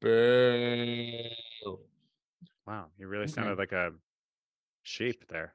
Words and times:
Boo. 0.00 1.78
Wow, 2.66 2.86
you 2.98 3.06
really 3.08 3.24
Okay. 3.24 3.32
sounded 3.32 3.58
like 3.58 3.72
a 3.72 3.92
sheep 4.82 5.24
there. 5.28 5.54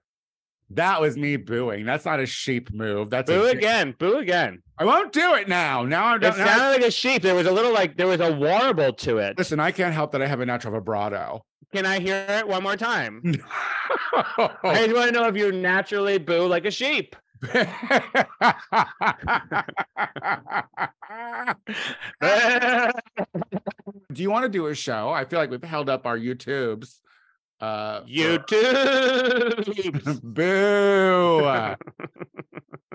That 0.71 0.99
was 1.01 1.15
me 1.17 1.35
booing. 1.37 1.85
That's 1.85 2.05
not 2.05 2.19
a 2.19 2.25
sheep 2.25 2.71
move. 2.73 3.09
That's 3.11 3.29
Boo 3.29 3.45
again. 3.47 3.93
Boo 3.99 4.17
again. 4.17 4.63
I 4.77 4.85
won't 4.85 5.11
do 5.11 5.35
it 5.35 5.47
now. 5.47 5.83
Now 5.83 6.05
I'm 6.05 6.23
It 6.23 6.33
sounded 6.33 6.81
like 6.81 6.81
a 6.81 6.91
sheep. 6.91 7.21
There 7.21 7.35
was 7.35 7.45
a 7.45 7.51
little 7.51 7.71
like 7.73 7.95
there 7.97 8.07
was 8.07 8.21
a 8.21 8.31
warble 8.33 8.93
to 8.93 9.17
it. 9.19 9.37
Listen, 9.37 9.59
I 9.59 9.71
can't 9.71 9.93
help 9.93 10.11
that 10.13 10.21
I 10.21 10.27
have 10.27 10.39
a 10.39 10.45
natural 10.45 10.73
vibrato. 10.73 11.45
Can 11.73 11.85
I 11.85 11.99
hear 11.99 12.25
it 12.29 12.47
one 12.47 12.63
more 12.63 12.77
time? 12.77 13.21
I 14.15 14.85
just 14.85 14.95
want 14.95 15.07
to 15.07 15.11
know 15.11 15.27
if 15.27 15.35
you 15.35 15.51
naturally 15.51 16.17
boo 16.17 16.47
like 16.47 16.65
a 16.65 16.71
sheep. 16.71 17.15
Do 24.13 24.21
you 24.21 24.29
want 24.29 24.43
to 24.43 24.49
do 24.49 24.67
a 24.67 24.75
show? 24.75 25.09
I 25.09 25.25
feel 25.25 25.39
like 25.39 25.49
we've 25.49 25.63
held 25.63 25.89
up 25.89 26.05
our 26.05 26.17
YouTubes. 26.17 26.99
Uh, 27.59 28.01
for- 28.01 28.07
YouTube. 28.07 30.21
Boo. 30.23 31.41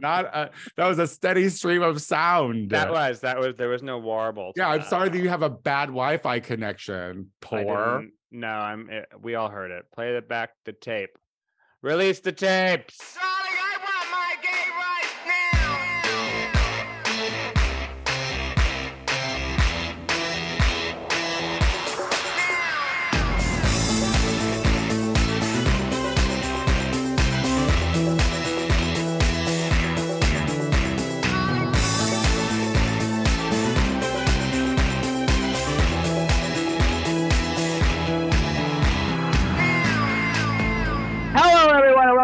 Not 0.00 0.26
a, 0.26 0.50
that 0.76 0.86
was 0.86 1.00
a 1.00 1.08
steady 1.08 1.48
stream 1.48 1.82
of 1.82 2.00
sound. 2.00 2.70
that 2.70 2.90
was 2.92 3.18
that 3.20 3.36
was 3.38 3.56
there 3.56 3.68
was 3.68 3.82
no 3.82 3.98
warble. 3.98 4.52
yeah, 4.54 4.68
I'm 4.68 4.78
that. 4.80 4.88
sorry 4.88 5.08
that 5.08 5.18
you 5.18 5.28
have 5.28 5.42
a 5.42 5.50
bad 5.50 5.86
Wi-Fi 5.86 6.38
connection. 6.38 7.32
Poor. 7.40 8.04
No, 8.30 8.46
I'm. 8.48 8.88
eh, 8.90 9.02
We 9.20 9.34
all 9.34 9.48
heard 9.48 9.72
it. 9.72 9.86
Play 9.92 10.14
the 10.14 10.22
back 10.22 10.50
the 10.64 10.72
tape. 10.72 11.18
Release 11.82 12.20
the 12.20 12.30
tapes. 12.30 13.16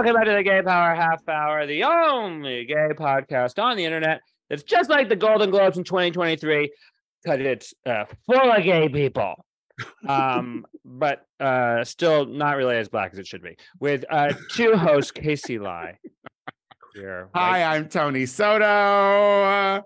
Welcome 0.05 0.21
back 0.21 0.27
to 0.27 0.37
the 0.37 0.43
Gay 0.43 0.61
Power 0.61 0.95
Half 0.95 1.27
Hour, 1.31 1.67
the 1.67 1.83
only 1.85 2.67
gay 2.67 2.91
podcast 2.95 3.59
on 3.63 3.79
the 3.79 3.87
internet 3.87 4.21
that's 4.51 4.63
just 4.63 4.91
like 4.91 5.09
the 5.09 5.17
Golden 5.17 5.51
Globes 5.51 5.79
in 5.79 5.85
2023 5.85 6.71
because 7.23 7.41
it's 7.41 7.73
uh, 7.87 8.05
full 8.27 8.53
of 8.53 8.63
gay 8.63 8.87
people. 8.91 9.35
Um, 10.07 10.67
but 10.85 11.25
uh, 11.41 11.85
still 11.85 12.27
not 12.27 12.59
really 12.59 12.77
as 12.77 12.91
black 12.91 13.15
as 13.15 13.19
it 13.19 13.27
should 13.27 13.43
be. 13.43 13.57
With 13.81 14.05
uh, 14.11 14.35
two 14.51 14.77
hosts, 14.77 15.11
Casey 15.11 15.59
Lai. 15.59 15.97
Queer, 16.93 17.31
Hi, 17.35 17.63
I'm 17.75 17.89
Tony 17.89 18.27
Soto. 18.27 19.77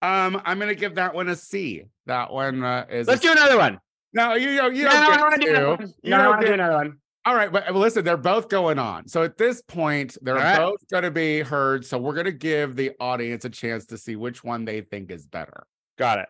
Um, 0.00 0.42
I'm 0.44 0.60
gonna 0.60 0.76
give 0.76 0.94
that 0.94 1.12
one 1.12 1.28
a 1.28 1.34
C. 1.34 1.82
That 2.06 2.32
one 2.32 2.62
uh, 2.62 2.86
is. 2.88 3.08
Let's 3.08 3.20
do 3.20 3.32
another 3.32 3.58
one. 3.58 3.80
no, 4.12 4.34
you 4.34 4.56
don't. 4.58 4.76
You 4.76 4.84
No, 4.84 4.90
don't 4.90 5.02
I 5.02 5.10
get 5.10 5.20
want 5.20 5.34
to 5.34 5.40
do 5.40 5.52
to. 5.52 5.92
You 6.04 6.10
No, 6.10 6.16
I 6.16 6.22
don't 6.22 6.30
want 6.30 6.40
to 6.42 6.46
do 6.46 6.54
another 6.54 6.74
one. 6.76 6.98
All 7.26 7.34
right, 7.34 7.50
but 7.50 7.74
listen, 7.74 8.04
they're 8.04 8.16
both 8.16 8.48
going 8.48 8.78
on. 8.78 9.08
So 9.08 9.24
at 9.24 9.36
this 9.36 9.60
point, 9.60 10.16
they're 10.22 10.36
right. 10.36 10.58
both 10.58 10.86
going 10.88 11.02
to 11.02 11.10
be 11.10 11.40
heard. 11.40 11.84
So 11.84 11.98
we're 11.98 12.14
going 12.14 12.26
to 12.26 12.30
give 12.30 12.76
the 12.76 12.92
audience 13.00 13.44
a 13.44 13.50
chance 13.50 13.84
to 13.86 13.98
see 13.98 14.14
which 14.14 14.44
one 14.44 14.64
they 14.64 14.82
think 14.82 15.10
is 15.10 15.26
better. 15.26 15.66
Got 15.98 16.20
it. 16.20 16.28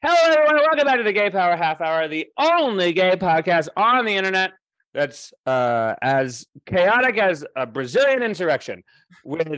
Hello, 0.00 0.14
everyone. 0.32 0.64
Welcome 0.64 0.86
back 0.86 0.98
to 0.98 1.02
the 1.02 1.12
Gay 1.12 1.28
Power 1.28 1.56
Half 1.56 1.80
Hour, 1.80 2.06
the 2.06 2.28
only 2.38 2.92
gay 2.92 3.16
podcast 3.16 3.66
on 3.76 4.04
the 4.04 4.14
internet 4.14 4.52
that's 4.94 5.32
uh, 5.44 5.94
as 6.02 6.46
chaotic 6.66 7.18
as 7.18 7.44
a 7.56 7.66
Brazilian 7.66 8.22
insurrection 8.22 8.84
with 9.24 9.48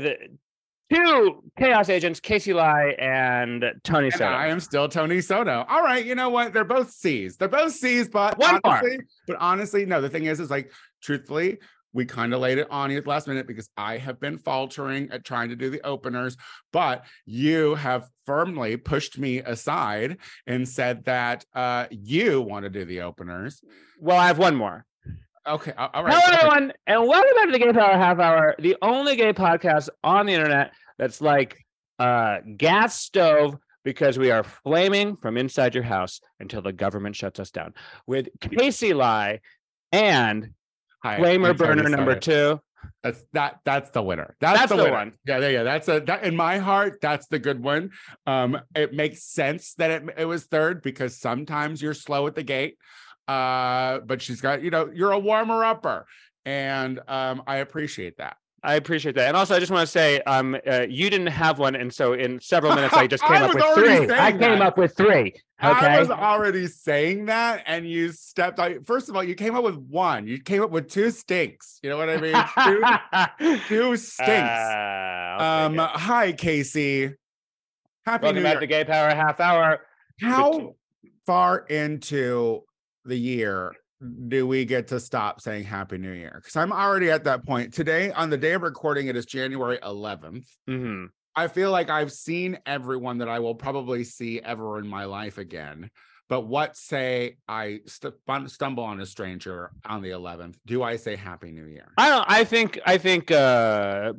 two 0.92 1.42
chaos 1.58 1.88
agents, 1.88 2.20
Casey 2.20 2.52
Lai 2.52 2.94
and 2.98 3.64
Tony 3.84 4.06
And 4.06 4.14
Soto. 4.14 4.24
I 4.32 4.48
am 4.48 4.60
still 4.60 4.88
Tony 4.88 5.20
Soto. 5.20 5.64
All 5.68 5.82
right, 5.82 6.04
you 6.04 6.14
know 6.14 6.28
what? 6.28 6.52
They're 6.52 6.64
both 6.64 6.90
C's. 6.90 7.36
They're 7.36 7.48
both 7.48 7.72
C's, 7.72 8.08
but 8.08 8.38
One 8.38 8.60
more. 8.64 8.82
but 9.26 9.36
honestly, 9.40 9.86
no. 9.86 10.00
The 10.00 10.08
thing 10.10 10.24
is, 10.26 10.40
is 10.40 10.50
like 10.50 10.70
truthfully, 11.02 11.58
we 11.94 12.04
kind 12.06 12.32
of 12.32 12.40
laid 12.40 12.58
it 12.58 12.68
on 12.70 12.90
you 12.90 12.98
at 12.98 13.04
the 13.04 13.10
last 13.10 13.28
minute 13.28 13.46
because 13.46 13.68
I 13.76 13.98
have 13.98 14.18
been 14.20 14.38
faltering 14.38 15.10
at 15.10 15.24
trying 15.24 15.50
to 15.50 15.56
do 15.56 15.70
the 15.70 15.80
openers, 15.86 16.36
but 16.72 17.04
you 17.26 17.74
have 17.76 18.08
firmly 18.26 18.76
pushed 18.76 19.18
me 19.18 19.38
aside 19.38 20.18
and 20.46 20.68
said 20.68 21.04
that 21.04 21.44
uh 21.54 21.86
you 21.90 22.40
want 22.40 22.64
to 22.64 22.70
do 22.70 22.84
the 22.84 23.02
openers. 23.02 23.62
well, 23.98 24.16
I 24.18 24.26
have 24.26 24.38
one 24.38 24.56
more. 24.56 24.84
Okay, 25.44 25.72
all 25.76 26.04
right. 26.04 26.14
Hello, 26.14 26.36
everyone, 26.38 26.72
and 26.86 27.00
welcome 27.04 27.34
back 27.34 27.46
to 27.46 27.52
the 27.52 27.58
Gay 27.58 27.72
Power 27.72 27.94
Half 27.98 28.20
Hour, 28.20 28.54
the 28.60 28.76
only 28.80 29.16
gay 29.16 29.32
podcast 29.32 29.88
on 30.04 30.26
the 30.26 30.32
internet 30.34 30.70
that's 30.98 31.20
like 31.20 31.64
a 31.98 32.38
gas 32.56 33.00
stove 33.00 33.56
because 33.84 34.18
we 34.18 34.30
are 34.30 34.44
flaming 34.44 35.16
from 35.16 35.36
inside 35.36 35.74
your 35.74 35.84
house 35.84 36.20
until 36.40 36.62
the 36.62 36.72
government 36.72 37.16
shuts 37.16 37.40
us 37.40 37.50
down. 37.50 37.74
With 38.06 38.28
Casey 38.40 38.94
Lai 38.94 39.40
and 39.90 40.50
Hi, 41.02 41.18
Flamer 41.18 41.56
Burner 41.56 41.88
number 41.88 42.14
two. 42.14 42.60
That's 43.02 43.22
that. 43.32 43.60
That's 43.64 43.90
the 43.90 44.02
winner. 44.02 44.36
That's, 44.40 44.58
That's 44.58 44.70
the, 44.70 44.76
the 44.76 44.82
winner. 44.84 44.94
one. 44.94 45.12
Yeah, 45.26 45.38
yeah, 45.38 45.48
yeah. 45.48 45.62
That's 45.62 45.88
a 45.88 46.00
that 46.00 46.24
in 46.24 46.36
my 46.36 46.58
heart. 46.58 46.98
That's 47.00 47.26
the 47.26 47.38
good 47.38 47.62
one. 47.62 47.90
Um, 48.26 48.60
it 48.74 48.92
makes 48.92 49.24
sense 49.24 49.74
that 49.74 49.90
it 49.90 50.02
it 50.18 50.24
was 50.24 50.44
third 50.44 50.82
because 50.82 51.18
sometimes 51.18 51.80
you're 51.82 51.94
slow 51.94 52.26
at 52.26 52.34
the 52.34 52.42
gate. 52.42 52.76
Uh, 53.28 54.00
but 54.00 54.20
she's 54.20 54.40
got 54.40 54.62
you 54.62 54.70
know 54.70 54.90
you're 54.92 55.12
a 55.12 55.18
warmer 55.18 55.64
upper, 55.64 56.06
and 56.44 57.00
um, 57.08 57.42
I 57.46 57.58
appreciate 57.58 58.18
that. 58.18 58.36
I 58.64 58.74
appreciate 58.74 59.16
that. 59.16 59.26
And 59.26 59.36
also, 59.36 59.56
I 59.56 59.58
just 59.58 59.72
want 59.72 59.82
to 59.82 59.90
say, 59.90 60.20
um, 60.22 60.56
uh, 60.66 60.86
you 60.88 61.10
didn't 61.10 61.26
have 61.28 61.58
one, 61.58 61.74
and 61.74 61.92
so 61.92 62.12
in 62.12 62.40
several 62.40 62.74
minutes, 62.74 62.94
I 62.94 63.08
just 63.08 63.24
I 63.28 63.38
came 63.38 63.42
up 63.42 63.54
with 63.54 63.64
three. 63.74 63.88
I 63.88 64.06
saying 64.06 64.38
came 64.38 64.58
that. 64.58 64.62
up 64.62 64.78
with 64.78 64.96
three. 64.96 65.34
Okay? 65.64 65.86
I 65.86 65.98
was 65.98 66.10
already 66.10 66.68
saying 66.68 67.26
that, 67.26 67.64
and 67.66 67.88
you 67.88 68.12
stepped 68.12 68.60
out. 68.60 68.72
First 68.86 69.08
of 69.08 69.16
all, 69.16 69.24
you 69.24 69.34
came 69.34 69.56
up 69.56 69.64
with 69.64 69.76
one. 69.76 70.28
You 70.28 70.40
came 70.40 70.62
up 70.62 70.70
with 70.70 70.88
two 70.88 71.10
stinks. 71.10 71.80
You 71.82 71.90
know 71.90 71.98
what 71.98 72.08
I 72.08 72.16
mean? 72.18 73.58
two, 73.58 73.58
two 73.68 73.96
stinks. 73.96 74.30
Uh, 74.30 75.36
um, 75.40 75.78
hi 75.78 76.32
Casey. 76.32 77.14
Happy 78.04 78.24
welcome 78.24 78.36
New 78.36 78.42
back 78.42 78.54
Year. 78.54 78.60
to 78.60 78.66
Gay 78.68 78.84
Power 78.84 79.10
Half 79.10 79.40
Hour. 79.40 79.80
How 80.20 80.76
far 81.26 81.58
into 81.58 82.62
the 83.04 83.16
year 83.16 83.72
do 84.28 84.46
we 84.46 84.64
get 84.64 84.88
to 84.88 85.00
stop 85.00 85.40
saying 85.40 85.64
Happy 85.64 85.98
New 85.98 86.12
Year? 86.12 86.32
Because 86.36 86.56
I'm 86.56 86.72
already 86.72 87.10
at 87.10 87.24
that 87.24 87.46
point. 87.46 87.72
Today, 87.72 88.10
on 88.12 88.30
the 88.30 88.36
day 88.36 88.52
of 88.52 88.62
recording, 88.62 89.06
it 89.06 89.16
is 89.16 89.26
January 89.26 89.78
11th. 89.82 90.46
Mhm. 90.68 91.08
I 91.34 91.48
feel 91.48 91.70
like 91.70 91.88
I've 91.88 92.12
seen 92.12 92.58
everyone 92.66 93.18
that 93.18 93.28
I 93.28 93.38
will 93.38 93.54
probably 93.54 94.04
see 94.04 94.40
ever 94.40 94.78
in 94.78 94.86
my 94.86 95.04
life 95.04 95.38
again. 95.38 95.90
But 96.32 96.46
what 96.46 96.78
say 96.78 97.36
I 97.46 97.80
st- 97.84 98.14
fun- 98.26 98.48
stumble 98.48 98.82
on 98.84 98.98
a 99.00 99.04
stranger 99.04 99.70
on 99.84 100.00
the 100.00 100.12
11th? 100.12 100.54
Do 100.64 100.82
I 100.82 100.96
say 100.96 101.14
Happy 101.14 101.52
New 101.52 101.66
Year? 101.66 101.92
I 101.98 102.08
don't. 102.08 102.24
I 102.26 102.42
think. 102.44 102.80
I 102.86 102.96
think. 102.96 103.30
Uh, 103.30 104.14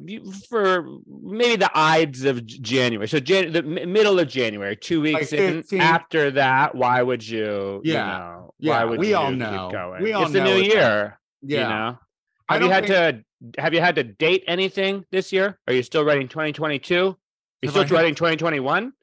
for 0.47 0.85
maybe 1.07 1.55
the 1.55 1.71
Ides 1.73 2.23
of 2.25 2.45
January. 2.45 3.07
So 3.07 3.19
Jan- 3.19 3.51
the 3.51 3.63
middle 3.63 4.19
of 4.19 4.27
January, 4.27 4.75
two 4.75 5.01
weeks 5.01 5.31
Like 5.31 5.41
in. 5.41 5.63
After 5.81 6.29
that, 6.29 6.75
why 6.75 7.01
would 7.01 7.27
you? 7.27 7.81
you 7.83 7.93
Yeah. 7.93 8.05
know, 8.05 8.53
Yeah, 8.59 8.73
Why 8.73 8.85
would 8.85 8.99
we 8.99 9.09
you 9.09 9.15
all 9.15 9.29
keep 9.29 9.39
know. 9.39 9.69
going? 9.71 10.03
We 10.03 10.13
all 10.13 10.25
it's 10.25 10.33
the 10.33 10.39
know 10.41 10.53
new 10.53 10.61
it's 10.61 10.71
a- 10.71 10.77
year. 10.77 11.19
Yeah. 11.41 11.61
You 11.63 11.67
know. 11.69 11.99
Have 12.47 12.61
you 12.61 12.69
had 12.69 12.85
think- 12.85 13.25
to? 13.55 13.59
Have 13.59 13.73
you 13.73 13.79
had 13.79 13.95
to 13.95 14.03
date 14.03 14.43
anything 14.45 15.03
this 15.11 15.33
year? 15.33 15.57
Are 15.67 15.73
you 15.73 15.81
still 15.81 16.05
writing 16.05 16.27
2022? 16.27 17.17
You 17.63 17.69
still 17.71 17.85
writing 17.85 18.13
2021? 18.13 18.93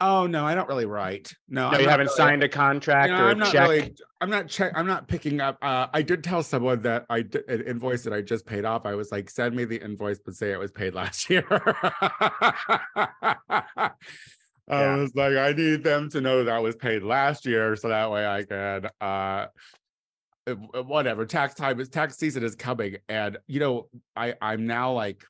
Oh 0.00 0.26
no, 0.26 0.44
I 0.44 0.54
don't 0.54 0.68
really 0.68 0.84
write. 0.84 1.32
No, 1.48 1.70
No, 1.70 1.78
you 1.78 1.88
haven't 1.88 2.06
really- 2.08 2.16
signed 2.16 2.42
a 2.42 2.48
contract 2.50 3.08
You 3.08 3.14
know, 3.16 3.22
or 3.24 3.28
a 3.28 3.30
I'm 3.30 3.38
not 3.38 3.52
check. 3.52 3.68
really. 3.68 3.94
I'm 4.20 4.30
not 4.30 4.48
check. 4.48 4.72
I'm 4.74 4.86
not 4.86 5.08
picking 5.08 5.40
up. 5.40 5.56
Uh, 5.62 5.86
I 5.92 6.02
did 6.02 6.22
tell 6.22 6.42
someone 6.42 6.82
that 6.82 7.06
I 7.08 7.22
did 7.22 7.48
an 7.48 7.62
invoice 7.62 8.02
that 8.02 8.12
I 8.12 8.20
just 8.20 8.44
paid 8.46 8.64
off. 8.66 8.84
I 8.84 8.94
was 8.94 9.10
like, 9.10 9.30
send 9.30 9.54
me 9.56 9.64
the 9.64 9.82
invoice, 9.82 10.18
but 10.18 10.34
say 10.34 10.52
it 10.52 10.58
was 10.58 10.70
paid 10.70 10.94
last 11.00 11.30
year. 11.30 11.44
I 14.68 14.96
was 14.96 15.12
like, 15.14 15.36
I 15.36 15.52
need 15.52 15.84
them 15.84 16.10
to 16.10 16.20
know 16.20 16.44
that 16.44 16.54
I 16.54 16.58
was 16.58 16.76
paid 16.76 17.02
last 17.02 17.46
year, 17.46 17.76
so 17.76 17.88
that 17.88 18.10
way 18.10 18.26
I 18.26 18.42
can. 18.44 18.88
uh 19.00 19.46
uh, 20.48 20.54
whatever 20.84 21.26
tax 21.26 21.54
time 21.54 21.80
is 21.80 21.88
tax 21.88 22.16
season 22.18 22.44
is 22.44 22.54
coming 22.54 22.96
and 23.08 23.36
you 23.48 23.58
know 23.58 23.88
i 24.14 24.32
i'm 24.40 24.64
now 24.64 24.92
like 24.92 25.24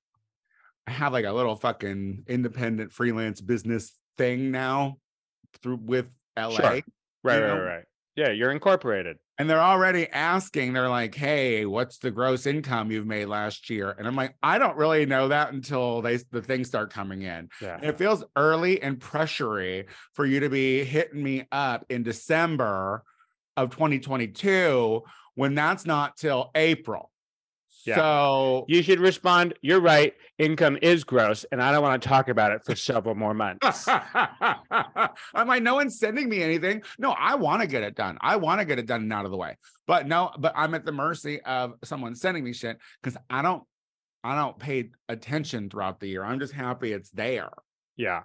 i 0.86 0.90
have 0.90 1.10
like 1.14 1.24
a 1.24 1.32
little 1.32 1.56
fucking 1.56 2.22
independent 2.26 2.92
freelance 2.92 3.40
business 3.40 3.94
thing 4.18 4.50
now 4.50 4.96
through 5.62 5.80
with 5.82 6.06
la 6.36 6.50
Sure. 6.50 6.64
Right, 6.64 6.84
right, 7.24 7.40
know, 7.40 7.54
right, 7.58 7.76
right. 7.76 7.84
Yeah, 8.16 8.30
you're 8.30 8.50
incorporated. 8.50 9.18
and 9.38 9.48
they're 9.50 9.60
already 9.60 10.08
asking 10.08 10.72
they're 10.72 10.88
like 10.88 11.14
hey 11.14 11.66
what's 11.66 11.98
the 11.98 12.10
gross 12.10 12.46
income 12.46 12.90
you've 12.90 13.06
made 13.06 13.26
last 13.26 13.68
year 13.68 13.94
and 13.98 14.06
i'm 14.08 14.16
like 14.16 14.34
i 14.42 14.56
don't 14.58 14.78
really 14.78 15.04
know 15.04 15.28
that 15.28 15.52
until 15.52 16.00
they 16.00 16.16
the 16.30 16.40
things 16.40 16.66
start 16.68 16.90
coming 16.90 17.20
in 17.22 17.48
Yeah. 17.60 17.74
and 17.76 17.84
it 17.84 17.98
feels 17.98 18.24
early 18.36 18.80
and 18.82 18.98
pressury 18.98 19.84
for 20.14 20.24
you 20.24 20.40
to 20.40 20.48
be 20.48 20.82
hitting 20.84 21.22
me 21.22 21.46
up 21.52 21.84
in 21.90 22.02
december 22.02 23.02
of 23.58 23.70
2022 23.70 25.02
when 25.34 25.54
that's 25.54 25.84
not 25.84 26.16
till 26.16 26.50
april 26.54 27.10
Yeah. 27.86 27.96
so 27.96 28.64
You 28.68 28.82
should 28.82 29.00
respond, 29.00 29.54
you're 29.62 29.80
right, 29.80 30.14
income 30.38 30.76
is 30.82 31.04
gross, 31.04 31.44
and 31.52 31.62
I 31.62 31.70
don't 31.70 31.82
want 31.82 32.02
to 32.02 32.08
talk 32.08 32.28
about 32.28 32.52
it 32.52 32.64
for 32.64 32.74
several 32.74 33.14
more 33.14 33.32
months. 33.34 33.86
I'm 33.88 35.46
like, 35.46 35.62
no 35.62 35.76
one's 35.76 35.98
sending 35.98 36.28
me 36.28 36.42
anything. 36.42 36.82
No, 36.98 37.12
I 37.12 37.36
want 37.36 37.62
to 37.62 37.68
get 37.68 37.82
it 37.82 37.94
done. 37.94 38.18
I 38.20 38.36
want 38.36 38.60
to 38.60 38.64
get 38.64 38.78
it 38.78 38.86
done 38.86 39.02
and 39.02 39.12
out 39.12 39.24
of 39.24 39.30
the 39.30 39.36
way. 39.36 39.56
But 39.86 40.06
no, 40.06 40.32
but 40.38 40.52
I'm 40.56 40.74
at 40.74 40.84
the 40.84 40.92
mercy 40.92 41.40
of 41.42 41.74
someone 41.84 42.14
sending 42.14 42.42
me 42.42 42.52
shit 42.52 42.78
because 43.02 43.16
I 43.30 43.42
don't, 43.42 43.62
I 44.24 44.34
don't 44.34 44.58
pay 44.58 44.90
attention 45.08 45.70
throughout 45.70 46.00
the 46.00 46.08
year. 46.08 46.24
I'm 46.24 46.40
just 46.40 46.52
happy 46.52 46.92
it's 46.92 47.10
there. 47.10 47.50
Yeah. 47.96 48.22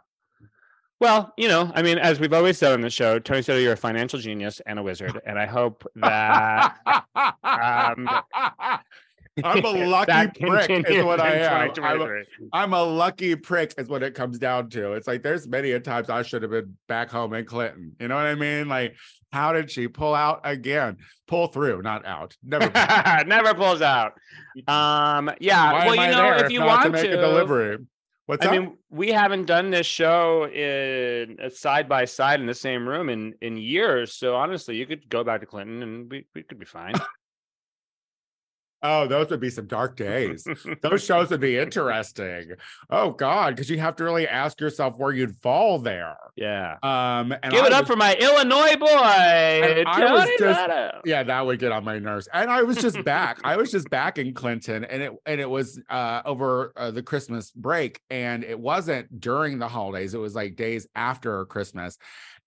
Well, 1.02 1.34
you 1.36 1.48
know, 1.48 1.72
I 1.74 1.82
mean, 1.82 1.98
as 1.98 2.20
we've 2.20 2.32
always 2.32 2.60
said 2.60 2.74
on 2.74 2.82
the 2.82 2.90
show, 2.92 3.18
Tony 3.18 3.42
Soto, 3.42 3.60
you're 3.60 3.74
a 3.74 3.78
financial 3.78 4.20
genius 4.20 4.62
and 4.68 4.78
a 4.78 4.84
wizard. 4.84 5.20
And 5.26 5.40
I 5.40 5.48
hope 5.48 5.84
that 5.96 6.78
um, 7.44 8.08
I'm 9.44 9.66
a 9.66 9.70
lucky 9.88 10.40
prick, 10.40 10.70
is 10.90 11.04
what 11.04 11.20
I 11.20 11.36
am. 11.36 11.54
I'm 11.54 11.70
a, 11.70 11.74
2023. 11.74 12.50
I'm 12.54 12.74
a 12.74 12.84
lucky 12.84 13.36
prick, 13.36 13.74
is 13.78 13.88
what 13.88 14.04
it 14.04 14.14
comes 14.14 14.38
down 14.38 14.70
to. 14.72 14.94
It's 14.94 15.08
like 15.08 15.24
there's 15.24 15.48
many 15.48 15.72
a 15.72 15.80
times 15.80 16.10
I 16.10 16.22
should 16.24 16.42
have 16.42 16.52
been 16.52 16.78
back 16.88 17.10
home 17.10 17.34
in 17.34 17.46
Clinton. 17.46 17.96
You 18.00 18.08
know 18.08 18.16
what 18.16 18.26
I 18.26 18.36
mean? 18.36 18.68
Like, 18.68 18.96
how 19.32 19.54
did 19.54 19.72
she 19.72 19.88
pull 19.88 20.14
out 20.14 20.42
again? 20.44 20.98
Pull 21.28 21.48
through, 21.48 21.82
not 21.82 22.06
out. 22.06 22.36
Never. 22.44 22.70
pull. 22.70 23.26
Never 23.26 23.54
pulls 23.54 23.82
out. 23.82 24.14
Um, 24.68 25.32
yeah. 25.40 25.72
Why 25.72 25.86
well, 25.86 25.96
you 25.96 26.02
I 26.02 26.12
know, 26.12 26.46
if 26.46 26.52
you 26.52 26.62
want 26.62 26.84
to 26.84 26.90
make 26.90 27.06
a 27.06 27.18
delivery, 27.18 27.78
what's 28.26 28.46
I 28.46 28.50
up? 28.50 28.52
mean, 28.54 28.78
we 28.90 29.10
haven't 29.10 29.46
done 29.46 29.72
this 29.72 29.88
show 29.88 30.48
in 30.48 31.38
uh, 31.42 31.50
side 31.50 31.88
by 31.88 32.06
side 32.06 32.40
in 32.40 32.46
the 32.46 32.54
same 32.54 32.88
room 32.88 33.10
in 33.10 33.34
in 33.42 33.58
years. 33.58 34.16
So 34.16 34.36
honestly, 34.36 34.76
you 34.76 34.86
could 34.86 35.08
go 35.10 35.24
back 35.24 35.40
to 35.40 35.46
Clinton 35.46 35.82
and 35.84 36.12
we, 36.12 36.26
we 36.36 36.44
could 36.44 36.60
be 36.60 36.66
fine. 36.66 36.94
oh, 38.84 39.08
those 39.08 39.30
would 39.30 39.40
be 39.40 39.50
some 39.50 39.68
dark 39.68 39.96
days. 39.96 40.48
those 40.82 41.04
shows 41.06 41.30
would 41.30 41.42
be 41.42 41.58
interesting. 41.58 42.54
Oh 42.90 43.12
God, 43.12 43.56
because 43.56 43.70
you 43.70 43.80
have 43.80 43.96
to 43.98 44.04
really 44.04 44.28
ask 44.28 44.60
yourself 44.60 44.98
where 44.98 45.12
you'd 45.12 45.36
fall 45.38 45.80
there. 45.80 46.18
Yeah. 46.36 46.78
Um, 46.84 47.34
and 47.44 47.52
Give 47.52 47.66
it 47.66 47.74
up 47.74 47.82
was- 47.84 47.88
for 47.90 47.96
my 47.96 48.16
Illinois 48.16 48.76
boy, 48.78 48.88
I 48.88 49.84
was 50.12 50.30
just- 50.40 50.96
yeah, 51.06 51.24
that 51.24 51.46
would 51.46 51.60
get 51.60 51.72
on 51.72 51.84
my 51.84 52.00
nerves. 52.00 52.28
And 52.34 52.50
I 52.50 52.64
was 52.64 52.78
just 52.78 53.04
back. 53.04 53.40
I 53.44 53.58
was 53.58 53.72
just 53.72 53.90
back 53.90 54.18
in 54.18 54.34
Clinton, 54.34 54.84
and 54.86 55.02
it 55.02 55.12
and 55.26 55.42
it 55.42 55.50
was 55.50 55.80
uh, 55.90 56.22
over 56.26 56.74
uh, 56.76 56.92
the 56.92 57.04
Christmas 57.04 57.52
break, 57.52 58.00
and 58.10 58.44
it 58.44 58.60
wasn't 58.60 59.20
during 59.20 59.60
the 59.60 59.68
holidays. 59.68 60.14
It 60.14 60.20
was 60.20 60.36
like 60.36 60.56
days 60.56 60.88
after 60.96 61.46
Christmas, 61.46 61.98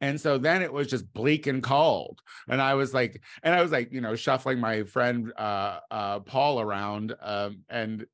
and 0.01 0.21
so 0.21 0.39
then 0.39 0.63
it 0.63 0.73
was 0.73 0.87
just 0.89 1.13
bleak 1.13 1.47
and 1.47 1.63
cold. 1.63 2.21
And 2.49 2.61
I 2.61 2.75
was 2.75 2.95
like, 2.95 3.23
and 3.43 3.55
I 3.55 3.63
was 3.63 3.73
like, 3.73 3.93
you 3.93 4.01
know, 4.01 4.15
shuffling 4.17 4.59
my 4.61 4.85
friend 4.85 5.33
uh, 5.37 5.81
uh, 5.91 6.21
Paul 6.21 6.61
around, 6.61 7.15
um, 7.23 7.61
and. 7.69 8.07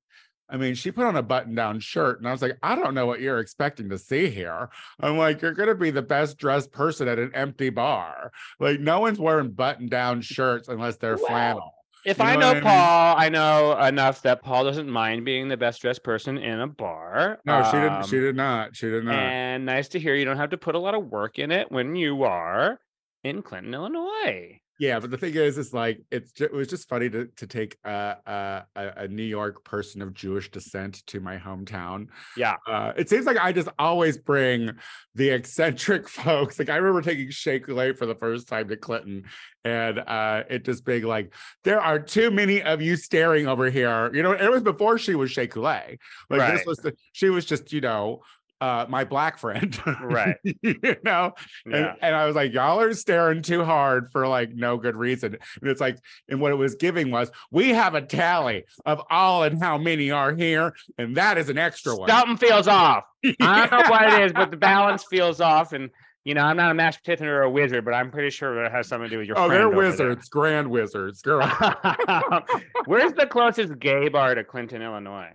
I 0.51 0.57
mean, 0.57 0.75
she 0.75 0.91
put 0.91 1.07
on 1.07 1.17
a 1.17 1.23
button 1.23 1.55
down 1.55 1.81
shirt, 1.81 2.19
and 2.19 2.29
I 2.29 2.33
was 2.33 2.43
like, 2.43 2.59
I 2.63 2.75
don't 2.75 2.95
know 2.95 3.07
what 3.07 3.21
you're 3.21 3.39
expecting 3.39 3.89
to 3.91 3.99
see 3.99 4.29
here. 4.29 4.69
I'm 5.01 5.17
like, 5.17 5.41
you're 5.43 5.53
going 5.55 5.69
to 5.69 5.75
be 5.75 5.91
the 5.91 6.03
best 6.03 6.39
dressed 6.39 6.73
person 6.73 7.09
at 7.09 7.19
an 7.19 7.31
empty 7.35 7.71
bar. 7.71 8.33
Like 8.59 8.81
no 8.81 9.01
one's 9.01 9.19
wearing 9.19 9.51
button 9.51 9.89
down 9.89 10.21
shirts 10.23 10.69
unless 10.69 10.97
they're 10.97 11.19
flannel. 11.19 11.73
If 12.05 12.19
You 12.19 12.25
I 12.25 12.35
know 12.35 12.41
know 12.41 12.47
what 12.47 12.57
I 12.57 12.61
mean? 12.61 12.63
Paul, 12.63 13.15
I 13.19 13.29
know 13.29 13.79
enough 13.87 14.23
that 14.23 14.43
Paul 14.43 14.65
doesn't 14.65 14.89
mind 14.89 15.25
being 15.27 15.49
the 15.49 15.57
best 15.59 15.83
dressed 15.83 16.03
person 16.03 16.39
in 16.39 16.59
a 16.61 16.67
bar. 16.67 17.39
No, 17.45 17.63
she 17.65 17.73
didn't. 17.73 18.07
She 18.07 18.17
Um, 18.17 18.23
did 18.23 18.37
not. 18.37 18.75
She 18.75 18.89
did 18.89 19.05
not. 19.05 19.15
And 19.15 19.67
nice 19.67 19.89
to 19.89 20.01
hear 20.01 20.15
you 20.15 20.25
don't 20.25 20.39
have 20.39 20.51
to 20.51 20.57
put 20.57 20.75
a 20.75 20.79
lot 20.79 20.95
of 20.95 21.05
work 21.07 21.39
in 21.39 21.51
it 21.51 21.71
when 21.71 21.95
you 21.97 22.23
are 22.25 22.79
in 23.23 23.43
Clinton, 23.43 23.75
Illinois. 23.75 24.61
Yeah, 24.81 24.99
but 24.99 25.11
the 25.11 25.19
thing 25.19 25.35
is, 25.35 25.59
it's 25.59 25.75
like 25.75 26.01
it's 26.11 26.41
it 26.41 26.51
was 26.55 26.67
just 26.67 26.89
funny 26.89 27.11
to 27.11 27.27
to 27.37 27.47
take 27.47 27.77
uh, 27.85 28.15
a 28.27 28.65
a 28.75 29.09
New 29.09 29.23
York 29.23 29.63
person 29.63 30.01
of 30.01 30.15
Jewish 30.15 30.51
descent 30.51 31.07
to 31.09 31.21
my 31.21 31.37
hometown. 31.37 32.07
Yeah. 32.35 32.57
Uh, 32.67 32.95
it 32.97 33.11
seems 33.11 33.27
like 33.27 33.37
I 33.37 33.53
just 33.53 33.69
always 33.79 34.17
bring 34.17 34.71
the 35.15 35.29
eccentric 35.29 36.09
folks. 36.09 36.59
Like 36.59 36.71
I 36.71 36.77
remember 36.77 37.03
taking 37.03 37.31
Shea 37.31 37.61
Coulee 37.61 37.93
for 37.93 38.07
the 38.07 38.15
first 38.15 38.49
time 38.49 38.69
to 38.69 38.77
Clinton, 38.79 39.25
and 39.67 39.99
uh, 39.99 40.45
it 40.49 40.65
just 40.65 40.87
being 40.87 41.03
like, 41.03 41.35
there 41.63 41.83
are 41.83 41.99
too 41.99 42.31
many 42.31 42.63
of 42.63 42.81
you 42.81 42.97
staring 42.97 43.47
over 43.47 43.69
here. 43.69 44.11
You 44.15 44.23
know, 44.23 44.33
it 44.33 44.51
was 44.51 44.63
before 44.63 44.97
she 44.97 45.15
was 45.15 45.31
Shea 45.31 45.47
Coulee. 45.47 45.99
Like 46.31 46.41
Right. 46.41 46.57
this 46.57 46.65
was 46.65 46.79
the, 46.79 46.95
she 47.13 47.29
was 47.29 47.45
just 47.45 47.71
you 47.71 47.83
know 47.83 48.23
uh, 48.61 48.87
my 48.89 49.05
black 49.05 49.39
friend. 49.39 49.79
Right. 50.03 50.37
you 50.45 50.97
know, 51.05 51.33
and, 51.65 51.75
Yeah. 51.75 51.95
and 52.03 52.15
I 52.15 52.27
was 52.27 52.37
like, 52.37 52.53
y'all 52.53 52.81
are 52.81 52.93
staring 52.95 53.43
too 53.43 53.65
hard 53.65 54.11
for 54.13 54.27
like 54.29 54.51
no 54.55 54.77
good 54.77 54.97
reason. 54.97 55.37
And 55.61 55.71
it's 55.71 55.81
like, 55.81 55.99
and 56.29 56.41
what 56.41 56.53
it 56.53 56.57
was 56.57 56.75
giving 56.75 57.11
was, 57.11 57.31
we 57.51 57.71
have 57.71 57.95
a 57.95 58.03
tally 58.03 58.65
of 58.85 59.01
all 59.11 59.43
and 59.45 59.63
how 59.63 59.79
many 59.79 60.11
are 60.11 60.35
here, 60.35 60.75
and 60.99 61.17
that 61.17 61.39
is 61.39 61.49
an 61.49 61.59
extra 61.59 61.95
one. 61.97 62.09
Something 62.09 62.37
feels 62.37 62.69
off. 62.69 63.05
I 63.41 63.67
don't 63.67 63.83
know 63.85 63.91
what 63.91 64.13
it 64.13 64.23
is, 64.25 64.33
but 64.33 64.51
the 64.51 64.57
balance 64.57 65.05
feels 65.05 65.41
off. 65.41 65.73
And 65.73 65.91
you 66.25 66.35
know, 66.35 66.43
I'm 66.43 66.57
not 66.59 66.71
a 66.71 66.75
master 66.75 67.01
Tithon 67.17 67.23
or 67.23 67.43
a 67.43 67.51
wizard, 67.51 67.83
but 67.85 67.95
I'm 67.95 68.11
pretty 68.11 68.29
sure 68.29 68.63
it 68.65 68.71
has 68.73 68.89
something 68.89 69.09
to 69.09 69.15
do 69.15 69.19
with 69.21 69.27
your 69.27 69.39
Oh, 69.39 69.49
they're 69.49 69.63
over 69.67 69.75
there. 69.75 69.91
wizards, 69.91 70.29
grand 70.29 70.69
wizards, 70.71 71.23
girl. 71.23 71.47
Where's 72.87 73.13
the 73.15 73.27
closest 73.27 73.79
gay 73.79 74.09
bar 74.09 74.35
to 74.35 74.45
Clinton, 74.45 74.83
Illinois? 74.83 75.31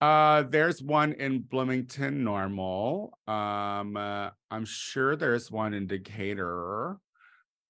Uh, 0.00 0.42
there's 0.42 0.82
one 0.82 1.12
in 1.14 1.40
Bloomington, 1.40 2.22
Normal. 2.22 3.18
Um, 3.26 3.96
uh, 3.96 4.30
I'm 4.50 4.64
sure 4.64 5.16
there's 5.16 5.50
one 5.50 5.74
in 5.74 5.86
Decatur. 5.86 6.98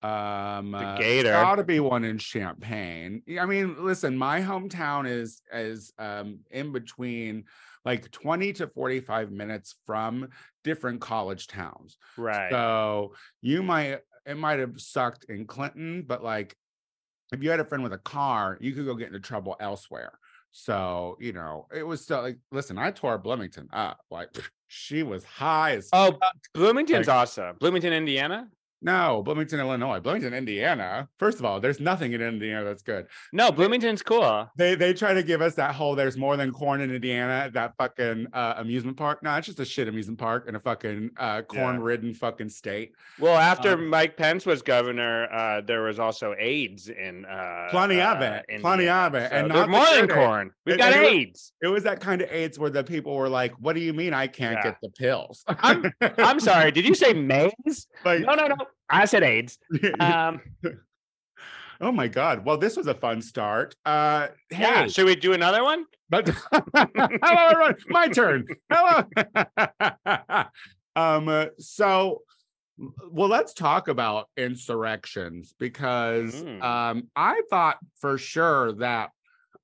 Um, 0.02 0.75
uh, 0.75 0.96
Decatur. 0.96 1.34
ought 1.34 1.56
to 1.56 1.64
be 1.64 1.80
one 1.80 2.04
in 2.04 2.19
Champaign. 2.19 3.22
I 3.40 3.46
mean, 3.46 3.76
listen, 3.78 4.16
my 4.16 4.40
hometown 4.40 5.08
is 5.08 5.42
is 5.52 5.92
um 5.98 6.40
in 6.50 6.70
between 6.70 7.44
like 7.84 8.10
20 8.10 8.52
to 8.54 8.66
45 8.69 9.32
minutes 9.32 9.76
from 9.86 10.28
different 10.62 11.00
college 11.00 11.46
towns. 11.46 11.96
Right. 12.16 12.50
So 12.50 13.14
you 13.40 13.62
might 13.62 14.00
it 14.26 14.36
might 14.36 14.58
have 14.58 14.81
sucked 14.81 15.24
in 15.24 15.46
Clinton, 15.46 16.04
but 16.06 16.22
like 16.22 16.54
if 17.32 17.42
you 17.42 17.50
had 17.50 17.60
a 17.60 17.64
friend 17.64 17.82
with 17.82 17.92
a 17.92 17.98
car, 17.98 18.58
you 18.60 18.72
could 18.72 18.84
go 18.84 18.94
get 18.94 19.08
into 19.08 19.20
trouble 19.20 19.56
elsewhere. 19.58 20.19
So, 20.52 21.16
you 21.20 21.32
know, 21.32 21.66
it 21.74 21.82
was 21.82 22.02
still 22.02 22.22
like, 22.22 22.38
listen, 22.50 22.78
I 22.78 22.90
tore 22.90 23.18
Bloomington 23.18 23.68
up. 23.72 24.00
Like 24.10 24.30
she 24.68 25.02
was 25.02 25.24
high 25.24 25.76
as 25.76 25.88
oh, 25.92 26.18
Bloomington's 26.54 27.06
Like- 27.06 27.16
awesome. 27.16 27.56
Bloomington, 27.60 27.92
Indiana? 27.92 28.48
No, 28.80 29.22
Bloomington, 29.25 29.60
Illinois, 29.60 30.00
Bloomington, 30.00 30.34
Indiana. 30.34 31.08
First 31.19 31.38
of 31.38 31.44
all, 31.44 31.60
there's 31.60 31.80
nothing 31.80 32.12
in 32.12 32.20
Indiana 32.20 32.64
that's 32.64 32.82
good. 32.82 33.06
No, 33.32 33.50
Bloomington's 33.50 34.03
cool. 34.03 34.48
They 34.56 34.74
they 34.74 34.93
try 34.94 35.14
to 35.14 35.22
give 35.22 35.43
us 35.43 35.55
that 35.56 35.74
whole 35.74 35.94
there's 35.94 36.17
more 36.17 36.36
than 36.36 36.53
corn 36.53 36.81
in 36.81 36.94
Indiana, 36.94 37.50
that 37.55 37.74
fucking 37.76 38.26
uh, 38.32 38.55
amusement 38.58 38.96
park. 38.96 39.22
No, 39.22 39.34
it's 39.36 39.46
just 39.46 39.60
a 39.60 39.64
shit 39.64 39.88
amusement 39.88 40.19
park 40.19 40.48
in 40.48 40.55
a 40.55 40.60
fucking 40.60 41.10
uh, 41.17 41.43
corn 41.43 41.81
ridden 41.81 42.14
fucking 42.14 42.48
state. 42.50 42.93
Well, 43.19 43.36
after 43.36 43.72
Um, 43.72 43.88
Mike 43.88 44.17
Pence 44.17 44.46
was 44.46 44.62
governor, 44.62 45.29
uh, 45.32 45.60
there 45.62 45.82
was 45.82 45.98
also 45.98 46.34
AIDS 46.38 46.88
in 46.88 47.24
uh, 47.24 47.69
Plenty 47.70 48.00
of 48.00 48.20
it. 48.22 48.44
Plenty 48.60 48.88
of 48.88 49.14
it. 49.14 49.31
So 49.31 49.36
And 49.36 49.48
not 49.48 49.69
more 49.69 49.86
than 49.94 50.08
corn. 50.08 50.50
We've 50.64 50.74
And- 50.74 50.81
got 50.81 50.93
it 50.93 51.00
was- 51.00 51.08
AIDS. 51.12 51.53
It 51.62 51.69
was 51.69 51.82
that 51.84 52.00
kind 52.00 52.22
of 52.22 52.31
AIDS 52.31 52.58
where 52.58 52.70
the 52.70 52.84
people 52.84 53.17
were 53.17 53.29
like, 53.29 53.53
"What 53.58 53.72
do 53.74 53.81
you 53.81 53.93
mean 53.93 54.14
I 54.14 54.26
can't 54.29 54.58
Yeah. 54.58 54.70
get 54.70 54.76
the 54.81 54.91
pills?" 54.91 55.44
I'm- 55.48 55.93
I'm 56.19 56.38
sorry. 56.41 56.70
Did 56.70 56.86
you 56.86 56.94
say 56.94 57.12
maize? 57.32 57.86
like, 58.05 58.20
No, 58.20 58.34
no, 58.34 58.46
no. 58.46 58.56
I 58.91 59.05
said 59.05 59.22
AIDS. 59.22 59.58
Um, 60.01 60.41
oh 61.81 61.93
my 61.93 62.08
god! 62.08 62.44
Well, 62.44 62.56
this 62.58 62.77
was 62.77 62.87
a 62.87 62.94
fun 62.94 63.20
start. 63.22 63.75
Uh, 63.84 64.29
yeah. 64.51 64.87
Should 64.87 65.06
we 65.06 65.15
do 65.17 65.32
another 65.32 65.63
one? 65.63 65.84
but 66.10 66.29
hello, 66.75 67.48
everyone. 67.51 67.77
My 67.89 68.08
turn. 68.08 68.46
Hello. 68.70 69.05
um. 70.96 71.29
uh, 71.29 71.46
So, 71.58 72.22
well, 73.10 73.29
let's 73.29 73.53
talk 73.53 73.89
about 73.89 74.29
insurrections 74.37 75.55
because 75.58 76.34
Mm. 76.43 76.63
um, 76.63 77.08
I 77.15 77.43
thought 77.51 77.79
for 78.01 78.17
sure 78.19 78.72
that 78.75 79.10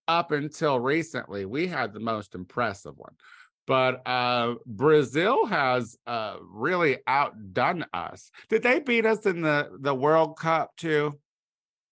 up 0.06 0.32
until 0.32 0.78
recently 0.78 1.46
we 1.46 1.66
had 1.66 1.92
the 1.94 2.00
most 2.00 2.34
impressive 2.34 2.92
one. 2.96 3.14
But 3.66 4.06
uh, 4.06 4.54
Brazil 4.66 5.46
has 5.46 5.96
uh, 6.06 6.36
really 6.42 6.98
outdone 7.06 7.86
us. 7.94 8.30
Did 8.50 8.62
they 8.62 8.80
beat 8.80 9.06
us 9.06 9.24
in 9.26 9.40
the, 9.40 9.70
the 9.80 9.94
World 9.94 10.38
Cup 10.38 10.76
too? 10.76 11.18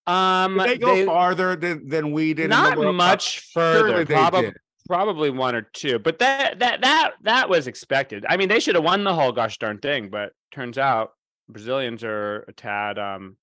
Um, 0.07 0.59
Did 0.59 0.69
they 0.69 0.79
go 0.79 0.95
they- 0.97 1.07
farther 1.07 1.57
than, 1.57 1.89
than 1.89 2.13
we 2.13 2.35
did? 2.35 2.45
in 2.45 2.51
the 2.51 2.57
not 2.57 2.77
World 2.77 2.89
Cup? 2.89 2.95
much 2.97 3.41
Surely 3.53 3.83
further. 3.93 4.05
they 4.05 4.15
Probably, 4.15 4.43
did. 4.43 4.57
probably 4.87 5.31
one 5.31 5.55
or 5.55 5.63
two. 5.63 5.99
But 5.99 6.19
that 6.19 6.59
that 6.59 6.83
that 6.83 7.13
that 7.23 7.49
was 7.49 7.67
expected. 7.69 8.27
I 8.29 8.37
mean, 8.37 8.49
they 8.49 8.61
should 8.61 8.75
have 8.75 8.85
won 8.85 9.05
the 9.05 9.15
whole 9.15 9.33
gosh 9.33 9.57
darn 9.59 9.79
thing. 9.79 10.11
But 10.11 10.33
turns 10.53 10.77
out 10.77 11.13
Brazilians 11.49 12.03
are 12.05 12.41
a 12.49 12.53
tad 12.53 12.99
um 12.99 13.37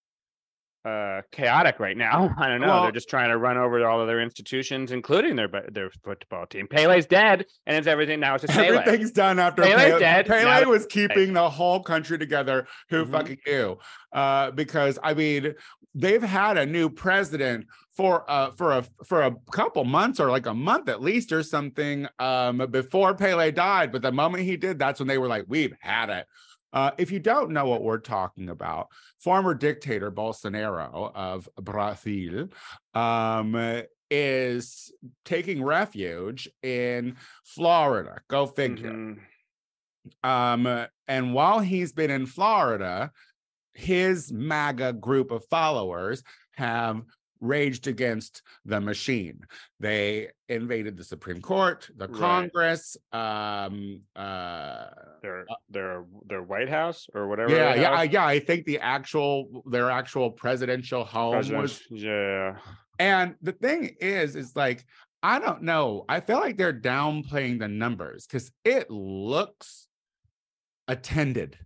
uh 0.85 1.21
chaotic 1.31 1.79
right 1.79 1.97
now. 1.97 2.33
I 2.39 2.47
don't 2.47 2.61
know. 2.61 2.67
Well- 2.67 2.83
They're 2.83 2.91
just 2.91 3.09
trying 3.09 3.29
to 3.29 3.37
run 3.37 3.57
over 3.57 3.85
all 3.87 3.99
of 4.01 4.07
their 4.07 4.21
institutions, 4.21 4.91
including 4.91 5.35
their 5.35 5.49
their 5.71 5.89
football 6.03 6.45
team. 6.45 6.67
Pele's 6.67 7.05
dead, 7.05 7.45
and 7.65 7.77
it's 7.77 7.87
everything 7.87 8.19
now. 8.19 8.35
It's 8.35 8.43
just 8.45 8.57
Pele. 8.57 8.77
Everything's 8.77 9.11
done 9.11 9.39
after 9.39 9.61
Pele's 9.63 9.75
Pele. 9.83 9.99
dead. 9.99 10.25
Pele 10.25 10.43
Now- 10.63 10.69
was 10.69 10.85
keeping 10.85 11.33
the 11.33 11.49
whole 11.49 11.81
country 11.83 12.17
together. 12.17 12.67
Who 12.89 13.05
Mhm. 13.05 13.11
fucking 13.11 13.37
knew? 13.45 13.77
Uh, 14.13 14.51
because 14.51 14.97
I 15.03 15.13
mean, 15.13 15.53
they've 15.95 16.23
had 16.23 16.57
a 16.57 16.65
new 16.65 16.89
president 16.89 17.65
for 17.97 18.23
uh 18.31 18.51
for 18.51 18.71
a 18.71 18.85
for 19.05 19.23
a 19.23 19.35
couple 19.51 19.83
months 19.83 20.19
or 20.21 20.29
like 20.31 20.45
a 20.45 20.53
month 20.53 20.87
at 20.87 21.01
least 21.01 21.33
or 21.33 21.43
something 21.43 22.07
um 22.19 22.65
before 22.71 23.13
Pele 23.13 23.51
died. 23.51 23.91
But 23.91 24.01
the 24.01 24.11
moment 24.13 24.45
he 24.45 24.55
did, 24.55 24.79
that's 24.79 24.99
when 25.01 25.07
they 25.09 25.17
were 25.17 25.27
like, 25.27 25.43
"We've 25.49 25.73
had 25.81 26.09
it." 26.09 26.25
Uh, 26.71 26.91
if 26.97 27.11
you 27.11 27.19
don't 27.19 27.51
know 27.51 27.65
what 27.65 27.83
we're 27.83 27.97
talking 27.97 28.49
about, 28.49 28.87
former 29.19 29.53
dictator 29.53 30.11
Bolsonaro 30.11 31.11
of 31.15 31.49
Brazil 31.61 32.49
um, 32.93 33.83
is 34.11 34.91
taking 35.25 35.63
refuge 35.63 36.47
in 36.61 37.15
Florida. 37.43 38.21
Go 38.27 38.45
figure. 38.45 38.91
Mhm. 38.91 39.19
Um, 40.23 40.87
and 41.07 41.33
while 41.33 41.59
he's 41.59 41.91
been 41.91 42.11
in 42.11 42.25
Florida, 42.25 43.11
his 43.73 44.31
MAGA 44.31 44.93
group 44.93 45.31
of 45.31 45.45
followers 45.45 46.23
have 46.55 47.01
raged 47.41 47.87
against 47.87 48.41
the 48.65 48.79
machine. 48.81 49.41
They 49.79 50.29
invaded 50.49 50.97
the 50.97 51.03
Supreme 51.03 51.41
Court, 51.41 51.89
the 51.95 52.07
Right. 52.07 52.19
Congress. 52.19 52.97
Um, 53.11 54.01
uh, 54.15 54.85
Their 55.21 55.45
their 55.69 56.05
their 56.25 56.43
White 56.43 56.69
House 56.69 57.07
or 57.13 57.27
whatever. 57.27 57.55
yeah, 57.55 57.75
yeah, 57.75 57.91
I- 57.91 58.03
yeah. 58.03 58.25
I 58.25 58.39
think 58.39 58.65
the 58.65 58.79
actual 58.79 59.63
their 59.67 59.89
actual 59.89 60.31
presidential 60.31 61.03
home 61.03 61.33
President- 61.33 61.61
was 61.61 61.83
yeah. 61.89 62.57
and 62.99 63.35
the 63.41 63.53
thing 63.53 63.95
is, 63.99 64.35
is 64.35 64.55
like, 64.55 64.85
I 65.21 65.39
don't 65.39 65.63
know. 65.63 66.05
I 66.09 66.19
feel 66.21 66.39
like 66.39 66.57
they're 66.57 66.73
downplaying 66.73 67.59
the 67.59 67.67
numbers 67.67 68.25
because 68.25 68.51
it 68.63 68.89
looks 68.89 69.87
attended. 70.87 71.57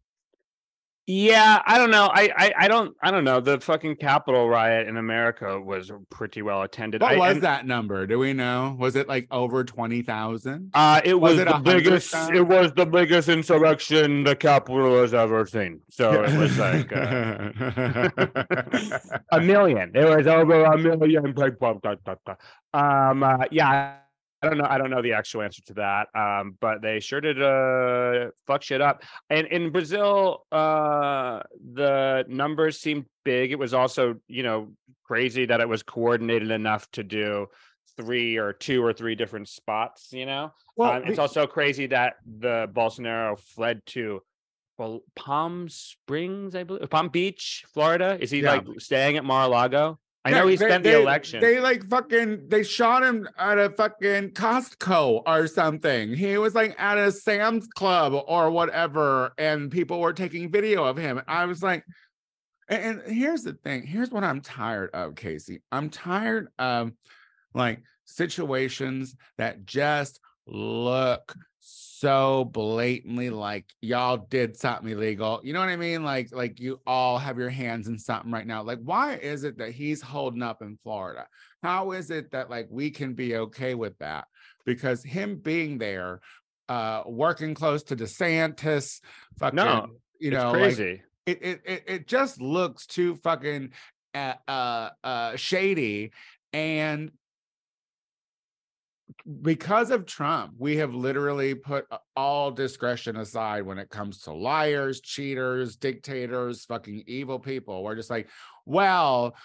Yeah, 1.06 1.62
I 1.66 1.78
don't 1.78 1.92
know. 1.92 2.10
I, 2.14 2.30
I 2.38 2.54
I 2.60 2.68
don't 2.70 2.96
I 3.02 3.12
don't 3.12 3.26
know. 3.26 3.42
The 3.42 3.60
fucking 3.60 3.98
Capitol 3.98 4.48
riot 4.48 4.88
in 4.88 4.96
America 4.96 5.60
was 5.60 5.92
pretty 6.10 6.42
well 6.42 6.62
attended. 6.62 7.02
What 7.02 7.16
I, 7.16 7.18
was 7.18 7.34
and, 7.34 7.44
that 7.44 7.68
number? 7.68 8.08
Do 8.08 8.20
we 8.20 8.32
know? 8.32 8.78
Was 8.80 8.96
it 8.96 9.10
like 9.10 9.28
over 9.30 9.66
20,000? 9.66 10.72
Uh, 10.74 11.02
it 11.04 11.20
Was 11.20 11.34
was, 11.34 11.42
it 11.42 11.48
the 11.50 11.58
biggest. 11.60 12.10
thousand? 12.10 12.36
It 12.38 12.48
was 12.48 12.72
the 12.74 12.86
biggest 12.86 13.28
insurrection 13.28 14.24
the 14.24 14.34
Capitol 14.34 15.02
has 15.02 15.14
ever 15.14 15.46
seen. 15.46 15.82
So 15.90 16.24
it 16.24 16.38
was 16.38 16.58
like 16.68 16.90
uh, 16.94 17.50
a 19.34 19.42
million. 19.42 19.92
It 19.94 20.06
was 20.06 20.26
over 20.26 20.64
a 20.64 20.78
million. 20.78 21.34
Um, 22.74 23.24
uh, 23.24 23.46
yeah, 23.52 23.98
I 24.44 24.50
don't 24.50 24.58
know. 24.58 24.68
I 24.70 24.78
don't 24.78 24.90
know 24.90 25.02
the 25.02 25.14
actual 25.14 25.42
answer 25.42 25.62
to 25.68 25.74
that. 25.76 26.08
Um, 26.14 26.58
but 26.60 26.82
they 26.82 27.00
sure 27.00 27.22
did 27.22 27.42
uh 27.42 28.32
fuck 28.46 28.62
shit 28.62 28.82
up. 28.82 29.04
And 29.30 29.48
in 29.48 29.72
Brazil, 29.72 30.46
uh, 30.52 31.42
the 31.74 32.26
numbers 32.28 32.80
seemed 32.80 33.06
big. 33.24 33.52
It 33.52 33.60
was 33.60 33.74
also, 33.74 34.16
you 34.28 34.44
know, 34.44 34.74
crazy 35.04 35.46
that 35.46 35.62
it 35.62 35.70
was 35.70 35.82
coordinated 35.84 36.52
enough 36.52 36.90
to 36.92 37.04
do 37.04 37.48
three 37.96 38.38
or 38.38 38.54
two 38.54 38.84
or 38.84 38.92
three 38.92 39.16
different 39.16 39.48
spots. 39.48 40.10
You 40.12 40.26
know, 40.26 40.52
well, 40.76 40.94
um, 40.94 41.04
it's 41.06 41.20
also 41.20 41.48
crazy 41.48 41.88
that 41.88 42.16
the 42.26 42.70
Bolsonaro 42.74 43.40
fled 43.40 43.82
to 43.88 44.22
well, 44.78 45.04
Palm 45.16 45.70
Springs, 45.70 46.56
I 46.56 46.64
believe, 46.64 46.90
Palm 46.90 47.10
Beach, 47.10 47.64
Florida. 47.74 48.18
Is 48.20 48.32
he 48.32 48.42
Yeah. 48.42 48.56
like 48.56 48.66
staying 48.80 49.18
at 49.18 49.24
Mar-a-Lago? 49.24 50.00
I 50.26 50.30
Yeah, 50.30 50.40
know 50.40 50.48
he 50.48 50.56
they- 50.56 50.66
spent 50.66 50.84
they- 50.84 50.92
the 50.92 51.02
election. 51.02 51.42
They 51.42 51.60
like 51.60 51.88
fucking 51.90 52.48
they 52.48 52.64
shot 52.64 53.04
him 53.04 53.28
at 53.38 53.58
a 53.60 53.70
fucking 53.72 54.32
Costco 54.32 55.24
or 55.26 55.48
something. 55.48 56.14
He 56.14 56.38
was 56.38 56.56
like 56.56 56.76
at 56.80 56.98
a 56.98 57.12
Sam's 57.12 57.68
Club 57.68 58.14
or 58.28 58.50
whatever, 58.50 59.34
and 59.38 59.70
people 59.70 60.00
were 60.00 60.14
taking 60.14 60.50
video 60.50 60.86
of 60.86 60.96
him. 60.98 61.22
I 61.28 61.46
was 61.46 61.62
like, 61.62 61.84
and, 62.70 63.02
and 63.02 63.14
here's 63.14 63.44
the 63.44 63.54
thing. 63.54 63.84
Here's 63.86 64.12
what 64.12 64.24
I'm 64.24 64.40
tired 64.40 64.92
of, 64.94 65.16
Casey. 65.16 65.62
I'm 65.74 65.90
tired 65.90 66.48
of 66.58 66.92
like 67.54 67.82
situations 68.06 69.16
that 69.38 69.66
just 69.66 70.20
look 70.48 71.36
so 71.66 72.44
blatantly 72.44 73.30
like 73.30 73.66
y'all 73.82 74.18
did 74.18 74.58
something 74.58 74.90
illegal. 74.92 75.40
You 75.44 75.54
know 75.54 75.62
what 75.62 75.70
I 75.70 75.78
mean? 75.78 76.04
Like 76.04 76.34
like 76.34 76.60
you 76.60 76.82
all 76.86 77.18
have 77.18 77.38
your 77.38 77.50
hands 77.50 77.88
in 77.88 77.98
something 77.98 78.32
right 78.32 78.46
now. 78.46 78.62
Like 78.62 78.80
why 78.84 79.14
is 79.16 79.46
it 79.46 79.58
that 79.60 79.72
he's 79.72 80.02
holding 80.02 80.42
up 80.44 80.62
in 80.62 80.78
Florida? 80.84 81.26
How 81.62 81.92
is 81.94 82.12
it 82.12 82.32
that 82.32 82.50
like 82.50 82.68
we 82.70 82.90
can 82.90 83.14
be 83.14 83.38
okay 83.38 83.74
with 83.76 83.98
that? 84.00 84.26
Because 84.66 85.02
him 85.04 85.38
being 85.38 85.78
there 85.78 86.20
uh 86.68 87.04
working 87.06 87.54
close 87.54 87.84
to 87.84 87.96
DeSantis 87.96 89.00
fucking 89.40 89.56
No, 89.56 89.88
you 90.20 90.32
know 90.32 90.52
like, 90.52 90.76
crazy. 90.76 91.02
it, 91.26 91.40
it 91.42 91.62
it 91.66 91.84
it 91.88 92.08
just 92.08 92.42
looks 92.42 92.86
too 92.86 93.16
fucking 93.16 93.72
uh 94.14 94.34
uh, 94.50 94.90
uh 95.06 95.36
shady 95.38 96.12
and 96.52 97.12
because 99.42 99.92
of 99.92 100.06
Trump, 100.06 100.54
we 100.58 100.78
have 100.78 100.94
literally 100.94 101.56
put 101.56 101.86
uh, 101.92 101.98
all 102.16 102.52
discretion 102.52 103.18
aside 103.18 103.64
when 103.64 103.78
it 103.78 103.90
comes 103.90 104.22
to 104.22 104.34
liars, 104.34 105.02
cheaters, 105.02 105.76
dictators, 105.76 106.66
fucking 106.66 107.04
evil 107.08 107.40
people. 107.40 107.84
We're 107.84 107.96
just 107.96 108.10
like, 108.10 108.30
well, 108.66 109.36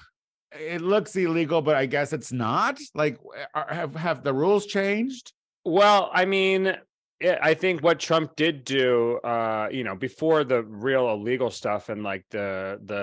it 0.52 0.80
looks 0.80 1.14
illegal, 1.16 1.62
but 1.62 1.76
I 1.76 1.86
guess 1.86 2.12
it's 2.12 2.32
not. 2.32 2.78
Like, 2.94 3.18
uh, 3.36 3.44
are, 3.54 3.74
have 3.74 3.94
have 3.94 4.24
the 4.24 4.32
rules 4.32 4.66
changed? 4.66 5.32
Well, 5.64 6.10
I 6.12 6.24
mean, 6.24 6.76
yeah, 7.20 7.38
I 7.42 7.54
think 7.54 7.82
what 7.82 7.98
Trump 7.98 8.36
did 8.36 8.64
do, 8.64 9.16
uh, 9.24 9.68
you 9.72 9.82
know, 9.82 9.96
before 9.96 10.44
the 10.44 10.62
real 10.62 11.10
illegal 11.10 11.50
stuff 11.50 11.88
and 11.88 12.04
like 12.04 12.24
the 12.30 12.78
the 12.84 12.94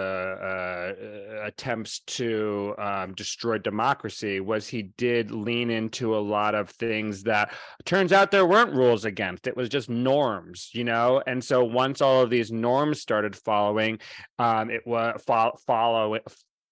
uh, 0.41 1.41
uh, 1.41 1.47
attempts 1.47 1.99
to 1.99 2.73
um, 2.77 3.13
destroy 3.13 3.57
democracy, 3.57 4.39
was 4.39 4.69
he 4.69 4.83
did 4.97 5.31
lean 5.31 5.69
into 5.69 6.15
a 6.15 6.19
lot 6.19 6.55
of 6.55 6.69
things 6.69 7.23
that 7.23 7.53
turns 7.83 8.13
out 8.13 8.31
there 8.31 8.45
weren't 8.45 8.73
rules 8.73 9.03
against. 9.03 9.47
It 9.47 9.57
was 9.57 9.67
just 9.67 9.89
norms, 9.89 10.69
you 10.71 10.85
know. 10.85 11.21
And 11.27 11.43
so 11.43 11.65
once 11.65 12.01
all 12.01 12.21
of 12.21 12.29
these 12.29 12.53
norms 12.53 13.01
started 13.01 13.35
following, 13.35 13.99
um, 14.39 14.69
it 14.69 14.87
was 14.87 15.21
follow 15.27 15.57
follow. 15.67 16.17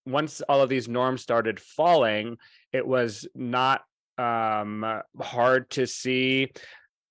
Once 0.06 0.40
all 0.48 0.62
of 0.62 0.70
these 0.70 0.88
norms 0.88 1.22
started 1.22 1.60
falling, 1.60 2.38
it 2.72 2.88
was 2.88 3.28
not 3.36 3.84
um 4.18 4.86
hard 5.20 5.70
to 5.72 5.88
see 5.88 6.52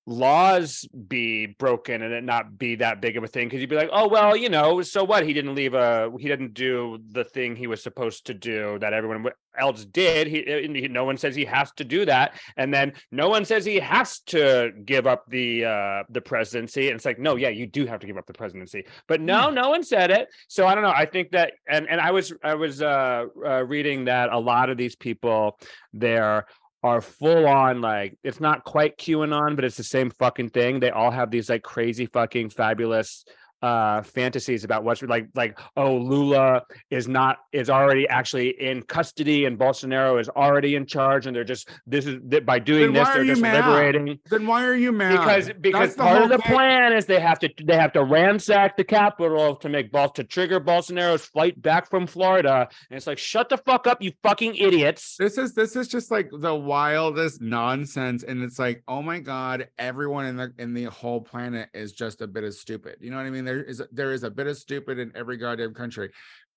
laws 0.06 0.86
be 1.08 1.46
broken 1.46 2.02
and 2.02 2.12
it 2.12 2.24
not 2.24 2.58
be 2.58 2.76
that 2.76 3.00
big 3.00 3.16
of 3.16 3.24
a 3.24 3.28
thing? 3.28 3.48
Because 3.48 3.60
you'd 3.60 3.70
be 3.70 3.76
like 3.76 3.90
oh 3.92 4.08
well 4.08 4.36
you 4.36 4.48
know 4.48 4.82
so 4.82 5.04
what? 5.04 5.24
He 5.24 5.32
didn't 5.32 5.54
leave 5.54 5.74
a 5.74 6.10
he 6.18 6.28
didn't 6.28 6.54
do 6.54 6.98
the 7.10 7.24
thing 7.24 7.56
he 7.56 7.66
was 7.66 7.82
supposed 7.82 8.26
to 8.26 8.34
do 8.34 8.78
that 8.80 8.92
everyone 8.92 9.26
else 9.58 9.84
did. 9.84 10.26
He, 10.26 10.42
he 10.42 10.88
no 10.88 11.04
one 11.04 11.16
says 11.16 11.34
he 11.34 11.44
has 11.44 11.72
to 11.72 11.84
do 11.84 12.04
that. 12.06 12.40
And 12.56 12.72
then 12.72 12.92
no 13.10 13.28
one 13.28 13.44
says 13.44 13.64
he 13.64 13.78
has 13.78 14.20
to 14.20 14.72
give 14.84 15.06
up 15.06 15.24
the 15.28 15.64
uh 15.64 16.02
the 16.10 16.20
presidency. 16.20 16.88
And 16.88 16.96
it's 16.96 17.04
like 17.04 17.18
no 17.18 17.36
yeah 17.36 17.48
you 17.48 17.66
do 17.66 17.86
have 17.86 18.00
to 18.00 18.06
give 18.06 18.16
up 18.16 18.26
the 18.26 18.32
presidency. 18.32 18.84
But 19.08 19.20
no 19.20 19.50
no 19.50 19.70
one 19.70 19.82
said 19.82 20.10
it. 20.10 20.28
So 20.48 20.66
i 20.66 20.74
don't 20.74 20.84
know. 20.84 20.92
I 20.94 21.06
think 21.06 21.32
that 21.32 21.54
and 21.68 21.88
and 21.88 22.00
i 22.00 22.10
was 22.10 22.32
i 22.42 22.54
was 22.54 22.82
uh, 22.82 23.24
uh 23.44 23.64
reading 23.64 24.06
that 24.06 24.32
a 24.32 24.38
lot 24.38 24.70
of 24.70 24.76
these 24.76 24.96
people 24.96 25.58
there 25.92 26.46
are 26.82 27.00
full 27.00 27.46
on 27.46 27.80
like 27.80 28.18
it's 28.24 28.40
not 28.40 28.64
quite 28.64 28.98
QAnon, 28.98 29.54
but 29.54 29.64
it's 29.64 29.76
the 29.76 29.84
same 29.84 30.10
fucking 30.10 30.50
thing. 30.50 30.80
They 30.80 30.90
all 30.90 31.10
have 31.10 31.30
these 31.30 31.48
like 31.48 31.62
crazy 31.62 32.06
fucking 32.06 32.50
fabulous 32.50 33.24
uh 33.62 34.02
fantasies 34.02 34.64
about 34.64 34.82
what's 34.84 35.02
like 35.02 35.28
like 35.34 35.58
oh 35.76 35.96
Lula 35.96 36.62
is 36.90 37.06
not 37.06 37.38
is 37.52 37.70
already 37.70 38.08
actually 38.08 38.50
in 38.60 38.82
custody 38.82 39.44
and 39.44 39.58
Bolsonaro 39.58 40.20
is 40.20 40.28
already 40.28 40.74
in 40.74 40.84
charge 40.86 41.26
and 41.26 41.36
they're 41.36 41.44
just 41.44 41.68
this 41.86 42.06
is 42.06 42.18
that 42.24 42.44
by 42.44 42.58
doing 42.58 42.92
Then 42.92 43.04
this 43.04 43.14
they're 43.14 43.24
just 43.24 43.40
mad? 43.40 43.64
liberating 43.66 44.18
Then 44.30 44.46
why 44.46 44.64
are 44.64 44.74
you 44.74 44.90
mad? 44.92 45.12
because 45.18 45.46
That's 45.46 45.58
because 45.60 45.94
part 45.94 46.22
of 46.22 46.28
the 46.28 46.38
thing. 46.38 46.52
plan 46.54 46.92
is 46.92 47.06
they 47.06 47.20
have 47.20 47.38
to 47.40 47.48
they 47.64 47.76
have 47.76 47.92
to 47.92 48.04
ransack 48.04 48.76
the 48.76 48.84
capital 48.84 49.54
to 49.56 49.68
make 49.68 49.92
Bol 49.92 50.08
to 50.10 50.24
trigger 50.24 50.58
Bolsonaro's 50.60 51.24
flight 51.24 51.60
back 51.62 51.88
from 51.88 52.06
Florida 52.06 52.68
and 52.90 52.96
it's 52.96 53.06
like 53.06 53.18
shut 53.18 53.48
the 53.48 53.58
fuck 53.58 53.86
up 53.86 54.02
you 54.02 54.12
fucking 54.22 54.56
idiots 54.56 55.16
this 55.18 55.38
is 55.38 55.54
this 55.54 55.76
is 55.76 55.86
just 55.88 56.10
like 56.10 56.28
the 56.40 56.54
wildest 56.54 57.40
nonsense 57.40 58.24
and 58.24 58.42
it's 58.42 58.58
like 58.58 58.82
oh 58.88 59.02
my 59.02 59.20
god 59.20 59.68
everyone 59.78 60.26
in 60.26 60.36
the 60.36 60.52
in 60.58 60.74
the 60.74 60.84
whole 60.84 61.20
planet 61.20 61.68
is 61.74 61.92
just 61.92 62.20
a 62.22 62.26
bit 62.26 62.42
of 62.44 62.52
stupid 62.54 62.96
you 63.00 63.10
know 63.10 63.16
what 63.16 63.26
i 63.26 63.30
mean 63.30 63.44
there 63.52 63.62
is 63.64 63.82
there 63.92 64.12
is 64.12 64.22
a 64.22 64.30
bit 64.30 64.46
of 64.46 64.56
stupid 64.56 64.98
in 64.98 65.12
every 65.14 65.36
goddamn 65.36 65.74
country 65.74 66.10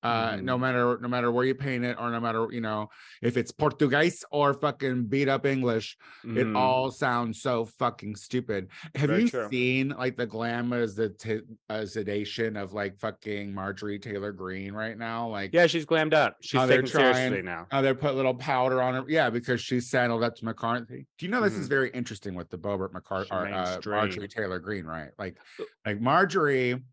Uh, 0.05 0.33
Mhm. 0.35 0.43
no 0.43 0.55
matter 0.57 1.00
no 1.01 1.07
matter 1.07 1.31
where 1.31 1.45
you 1.45 1.55
paint 1.55 1.83
it, 1.83 1.95
or 2.00 2.12
no 2.12 2.19
matter 2.19 2.47
you 2.51 2.62
know 2.62 2.89
if 3.24 3.38
it's 3.38 3.51
Portuguese 3.51 4.24
or 4.29 4.53
fucking 4.53 5.05
beat 5.05 5.27
up 5.27 5.45
English, 5.47 5.97
it 6.24 6.45
Mhm. 6.45 6.55
all 6.55 6.91
sounds 6.91 7.41
so 7.41 7.65
fucking 7.65 8.15
stupid. 8.15 8.67
Have 8.93 9.09
Very 9.09 9.24
you 9.24 9.29
true. 9.29 9.47
seen 9.50 9.89
like 9.89 10.15
the 10.15 10.27
glamour, 10.27 10.85
the 10.85 11.41
uh, 11.69 11.85
sedation 11.85 12.55
of 12.55 12.74
like 12.74 13.00
fucking 13.00 13.51
Marjorie 13.51 13.97
Taylor 13.97 14.31
Greene 14.31 14.74
right 14.74 14.97
now? 14.97 15.27
Like, 15.27 15.51
yeah, 15.53 15.65
she's 15.65 15.85
glammed 15.88 16.13
up. 16.13 16.38
She's 16.41 16.59
they're 16.67 16.83
taken 16.83 16.88
seriously 16.88 17.29
trying- 17.41 17.45
now. 17.45 17.65
Oh, 17.71 17.81
they 17.81 17.93
put 17.95 18.13
little 18.15 18.35
powder 18.35 18.81
on 18.83 18.93
her. 18.93 19.03
Yeah, 19.07 19.31
because 19.31 19.59
she's 19.59 19.89
saddled 19.89 20.24
up 20.24 20.35
to 20.35 20.45
McCarthy. 20.45 21.07
Do 21.17 21.25
you 21.25 21.31
know 21.31 21.41
this 21.41 21.53
is 21.53 21.65
Mhm. 21.65 21.69
very 21.69 21.89
interesting 21.91 22.35
with 22.35 22.50
the 22.51 22.57
Boebert 22.59 22.93
McCarthy, 22.93 23.31
uh. 23.31 23.79
Marjorie 23.85 24.27
Taylor 24.27 24.59
Greene 24.59 24.85
right? 24.85 25.09
Like, 25.17 25.38
like 25.85 26.00
Marjorie 26.00 26.83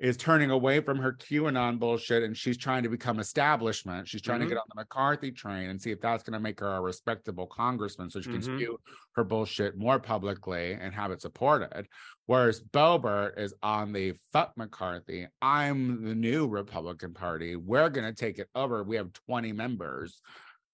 is 0.00 0.16
turning 0.16 0.50
away 0.50 0.80
from 0.80 0.98
her 0.98 1.12
QAnon 1.12 1.78
bullshit 1.78 2.22
and 2.22 2.34
she's 2.34 2.56
trying 2.56 2.82
to 2.82 2.88
become 2.88 3.18
establishment. 3.18 4.08
She's 4.08 4.22
trying 4.22 4.40
Mhm. 4.40 4.44
to 4.44 4.48
get 4.48 4.58
on 4.58 4.64
the 4.70 4.74
McCarthy 4.76 5.30
train 5.30 5.68
and 5.68 5.80
see 5.80 5.90
if 5.90 6.00
that's 6.00 6.22
going 6.22 6.32
to 6.32 6.40
make 6.40 6.58
her 6.60 6.74
a 6.76 6.80
respectable 6.80 7.46
congressman 7.46 8.08
so 8.08 8.20
she 8.20 8.30
can 8.30 8.40
Mhm. 8.40 8.56
spew 8.56 8.80
her 9.16 9.24
bullshit 9.24 9.76
more 9.76 10.00
publicly 10.00 10.72
and 10.72 10.94
have 10.94 11.10
it 11.10 11.20
supported. 11.20 11.86
Whereas 12.24 12.62
Boebert 12.62 13.38
is 13.38 13.52
on 13.62 13.92
the 13.92 14.14
fuck 14.32 14.56
McCarthy. 14.56 15.26
I'm 15.42 16.02
the 16.02 16.14
new 16.14 16.48
Republican 16.48 17.12
Party. 17.12 17.56
We're 17.56 17.90
going 17.90 18.06
to 18.06 18.18
take 18.18 18.38
it 18.38 18.48
over. 18.54 18.82
We 18.82 18.96
have 18.96 19.12
20 19.12 19.52
members. 19.52 20.22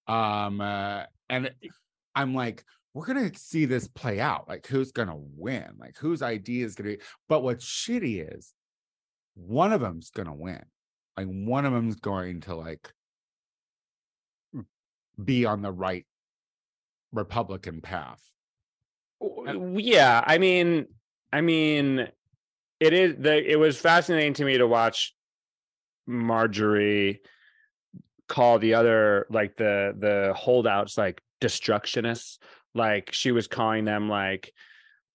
Um, 0.06 0.60
uh, 0.60 1.04
and 1.28 1.52
I'm 2.14 2.32
like, 2.32 2.64
we're 2.94 3.04
gonna 3.04 3.34
see 3.34 3.66
this 3.66 3.88
play 3.88 4.20
out. 4.20 4.48
Like, 4.48 4.66
who's 4.66 4.90
gonna 4.90 5.18
win? 5.18 5.74
Like, 5.78 5.98
whose 5.98 6.22
idea 6.22 6.64
is 6.64 6.74
gonna 6.74 6.96
be? 6.96 7.02
But 7.28 7.42
what's 7.42 7.62
shitty 7.62 8.34
is 8.34 8.54
one 9.36 9.72
of 9.72 9.80
them's 9.80 10.10
gonna 10.10 10.34
win. 10.34 10.64
Like, 11.16 11.28
one 11.28 11.64
of 11.64 11.72
them's 11.72 11.96
going 11.96 12.42
to 12.42 12.56
like 12.56 12.92
be 15.22 15.46
on 15.46 15.62
the 15.62 15.72
right 15.72 16.06
Republican 17.12 17.80
path. 17.80 18.20
Yeah 19.48 20.22
i 20.26 20.36
mean 20.36 20.86
i 21.32 21.40
mean 21.40 22.08
it 22.80 22.92
is 22.92 23.14
the 23.18 23.50
it 23.50 23.56
was 23.56 23.78
fascinating 23.78 24.34
to 24.34 24.44
me 24.44 24.58
to 24.58 24.66
watch 24.66 25.14
marjorie 26.06 27.22
call 28.28 28.58
the 28.58 28.74
other 28.74 29.26
like 29.30 29.56
the 29.56 29.94
the 29.98 30.34
holdouts 30.36 30.98
like 30.98 31.22
destructionists 31.40 32.38
like 32.74 33.10
she 33.12 33.32
was 33.32 33.46
calling 33.46 33.84
them 33.84 34.08
like 34.08 34.52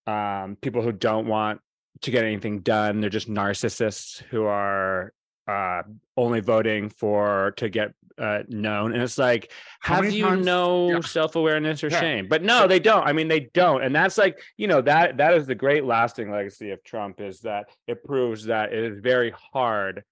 um 0.08 0.58
people 0.62 0.82
who 0.82 0.92
don't 0.92 1.28
want 1.28 1.62
to 2.02 2.12
get 2.12 2.24
anything 2.24 2.60
done. 2.62 3.00
They're 3.02 3.10
just 3.10 3.30
narcissists 3.30 4.22
who 4.30 4.44
are 4.46 5.14
uh 5.48 5.82
only 6.18 6.40
voting 6.40 6.88
for 6.90 7.54
to 7.58 7.68
get 7.70 7.94
uh 8.18 8.40
known. 8.48 8.94
And 8.94 9.02
it's 9.02 9.18
like 9.18 9.52
have 9.82 10.12
you 10.14 10.26
times- 10.26 10.46
no 10.46 10.92
yeah. 10.92 11.00
self-awareness 11.02 11.84
or 11.84 11.90
Yeah. 11.90 12.00
shame? 12.00 12.28
But 12.28 12.44
no 12.44 12.68
they 12.68 12.80
don't. 12.80 13.06
I 13.08 13.14
mean 13.14 13.28
they 13.28 13.42
don't. 13.54 13.84
And 13.84 13.96
that's 13.96 14.18
like 14.18 14.40
you 14.58 14.68
know 14.68 14.82
that 14.82 15.18
that 15.18 15.34
is 15.34 15.48
the 15.48 15.56
great 15.56 15.84
lasting 15.86 16.30
legacy 16.32 16.72
of 16.72 16.84
trump 16.84 17.22
is 17.22 17.40
that 17.42 17.66
it 17.88 18.04
proves 18.04 18.46
that 18.46 18.72
it 18.74 18.84
is 18.84 19.00
very 19.00 19.34
hard 19.54 20.04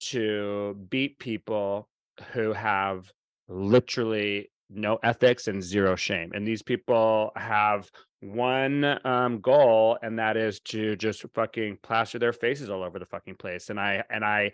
to 0.00 0.74
beat 0.90 1.18
people 1.18 1.88
who 2.32 2.52
have 2.52 3.10
literally 3.48 4.50
no 4.68 4.98
ethics 5.02 5.46
and 5.48 5.62
zero 5.62 5.94
shame. 5.94 6.32
And 6.34 6.46
these 6.46 6.62
people 6.62 7.30
have 7.36 7.90
one 8.20 8.98
um 9.06 9.40
goal 9.40 9.98
and 10.02 10.18
that 10.18 10.36
is 10.36 10.60
to 10.60 10.96
just 10.96 11.24
fucking 11.34 11.78
plaster 11.82 12.18
their 12.18 12.32
faces 12.32 12.70
all 12.70 12.82
over 12.82 12.98
the 12.98 13.04
fucking 13.04 13.34
place 13.34 13.68
and 13.68 13.78
i 13.78 14.02
and 14.08 14.24
i 14.24 14.50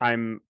i'm 0.00 0.40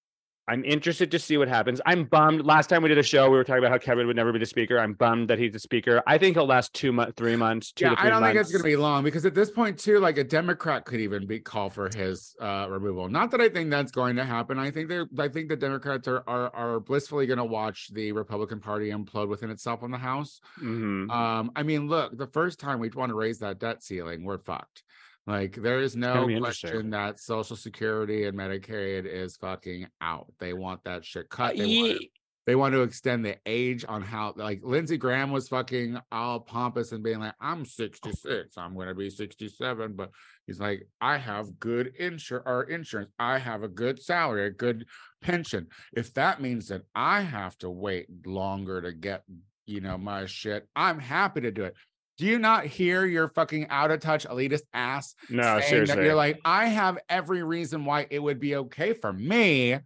i'm 0.49 0.65
interested 0.65 1.11
to 1.11 1.19
see 1.19 1.37
what 1.37 1.49
happens 1.49 1.81
i'm 1.87 2.05
bummed 2.05 2.45
last 2.45 2.69
time 2.69 2.83
we 2.83 2.89
did 2.89 2.99
a 2.99 3.03
show 3.03 3.31
we 3.31 3.37
were 3.37 3.45
talking 3.45 3.63
about 3.63 3.71
how 3.71 3.79
kevin 3.79 4.07
would 4.07 4.17
never 4.17 4.33
be 4.33 4.39
the 4.39 4.47
speaker 4.47 4.79
i'm 4.79 4.95
bummed 4.95 5.29
that 5.29 5.39
he's 5.39 5.53
the 5.53 5.59
speaker 5.59 6.03
i 6.07 6.19
think 6.19 6.37
he'll 6.37 6.47
last 6.47 6.73
two 6.75 6.93
months 6.93 7.13
three 7.17 7.37
months 7.37 7.73
two 7.73 7.85
yeah, 7.85 7.91
to 7.91 7.97
three 7.97 8.07
I 8.07 8.11
don't 8.11 8.23
think 8.23 8.37
it's 8.37 8.53
gonna 8.53 8.65
be 8.65 8.77
long 8.77 9.05
because 9.05 9.25
at 9.25 9.35
this 9.35 9.51
point, 9.51 9.79
too, 9.79 9.99
like 9.99 10.19
a 10.19 10.25
Democrat 10.25 10.85
could 10.85 11.01
even 11.01 11.27
be 11.27 11.39
call 11.41 11.71
for 11.71 11.89
his 11.95 12.35
uh 12.41 12.67
removal. 12.69 13.09
Not 13.09 13.31
that 13.31 13.41
I 13.41 13.49
think 13.49 13.71
that's 13.71 13.93
going 13.93 14.17
to 14.17 14.25
happen. 14.25 14.59
I 14.59 14.71
think 14.71 14.89
they're 14.89 15.07
I 15.19 15.29
think 15.29 15.49
the 15.49 15.57
Democrats 15.57 16.09
are 16.09 16.23
are, 16.27 16.55
are 16.55 16.81
blissfully 16.81 17.27
gonna 17.27 17.45
watch 17.45 17.89
the 17.93 18.13
Republican 18.13 18.61
Party 18.61 18.91
implode 18.91 19.29
within 19.29 19.51
itself 19.51 19.83
in 19.83 19.91
the 19.91 19.99
House. 19.99 20.41
Mhm. 20.61 21.11
Um, 21.11 21.53
I 21.57 21.63
mean, 21.63 21.89
look, 21.89 22.17
the 22.17 22.27
first 22.27 22.59
time 22.61 22.79
we 22.79 22.89
want 22.91 23.11
to 23.11 23.15
raise 23.15 23.39
that 23.41 23.59
debt 23.59 23.83
ceiling, 23.83 24.25
we're 24.25 24.39
fucked. 24.39 24.83
Like, 25.27 25.55
there 25.55 25.81
is 25.81 25.95
no 25.95 26.27
question 26.39 26.91
that 26.91 27.21
Social 27.21 27.57
Security 27.57 28.25
and 28.27 28.37
Medicaid 28.37 29.07
is 29.07 29.37
fucking 29.37 29.87
out. 30.01 30.33
They 30.41 30.53
want 30.53 30.83
that 30.85 31.05
shit 31.05 31.29
cut. 31.29 31.57
They, 31.57 31.79
want, 31.79 32.01
to, 32.01 32.07
they 32.47 32.55
want 32.57 32.75
to 32.75 32.83
extend 32.83 33.25
the 33.25 33.37
age 33.47 33.85
on 33.89 34.03
how, 34.03 34.35
like, 34.37 34.61
Lindsey 34.65 34.97
Graham 34.97 35.31
was 35.31 35.49
fucking 35.49 35.97
all 36.11 36.41
pompous 36.41 36.91
and 36.91 37.05
being 37.05 37.21
like, 37.21 37.35
I'm 37.41 37.65
66, 37.65 38.59
I'm 38.59 38.75
going 38.75 38.89
to 38.89 38.97
be 38.97 39.11
67. 39.11 39.93
But 39.95 40.11
he's 40.49 40.59
like, 40.59 40.89
I 41.01 41.19
have 41.19 41.61
good 41.61 41.93
insur- 42.01 42.43
or 42.45 42.65
insurance, 42.65 43.13
I 43.17 43.39
have 43.39 43.63
a 43.63 43.69
good 43.69 44.03
salary, 44.03 44.47
a 44.47 44.51
good 44.51 44.87
pension. 45.21 45.69
If 45.93 46.15
that 46.15 46.41
means 46.41 46.67
that 46.69 46.83
I 46.97 47.21
have 47.21 47.57
to 47.59 47.71
wait 47.71 48.09
longer 48.27 48.83
to 48.83 48.93
get 48.93 49.23
you 49.67 49.81
know, 49.81 49.97
my 49.97 50.27
shit. 50.27 50.69
I'm 50.75 50.99
happy 50.99 51.41
to 51.43 51.51
do 51.51 51.65
it. 51.65 51.77
Do 52.19 52.27
you 52.27 52.39
not 52.39 52.67
hear 52.67 53.05
your 53.05 53.29
fucking 53.29 53.69
out 53.69 53.91
of 53.91 54.01
touch 54.01 54.27
elitist 54.27 54.63
ass 54.75 55.15
no 55.31 55.43
saying 55.43 55.63
seriously 55.71 55.97
that 55.97 56.05
you're 56.05 56.15
like, 56.15 56.41
I 56.45 56.67
have 56.67 56.99
every 57.09 57.43
reason 57.43 57.85
why 57.85 58.07
it 58.11 58.19
would 58.19 58.39
be 58.39 58.57
okay 58.57 58.93
for 58.93 59.13
me, 59.13 59.79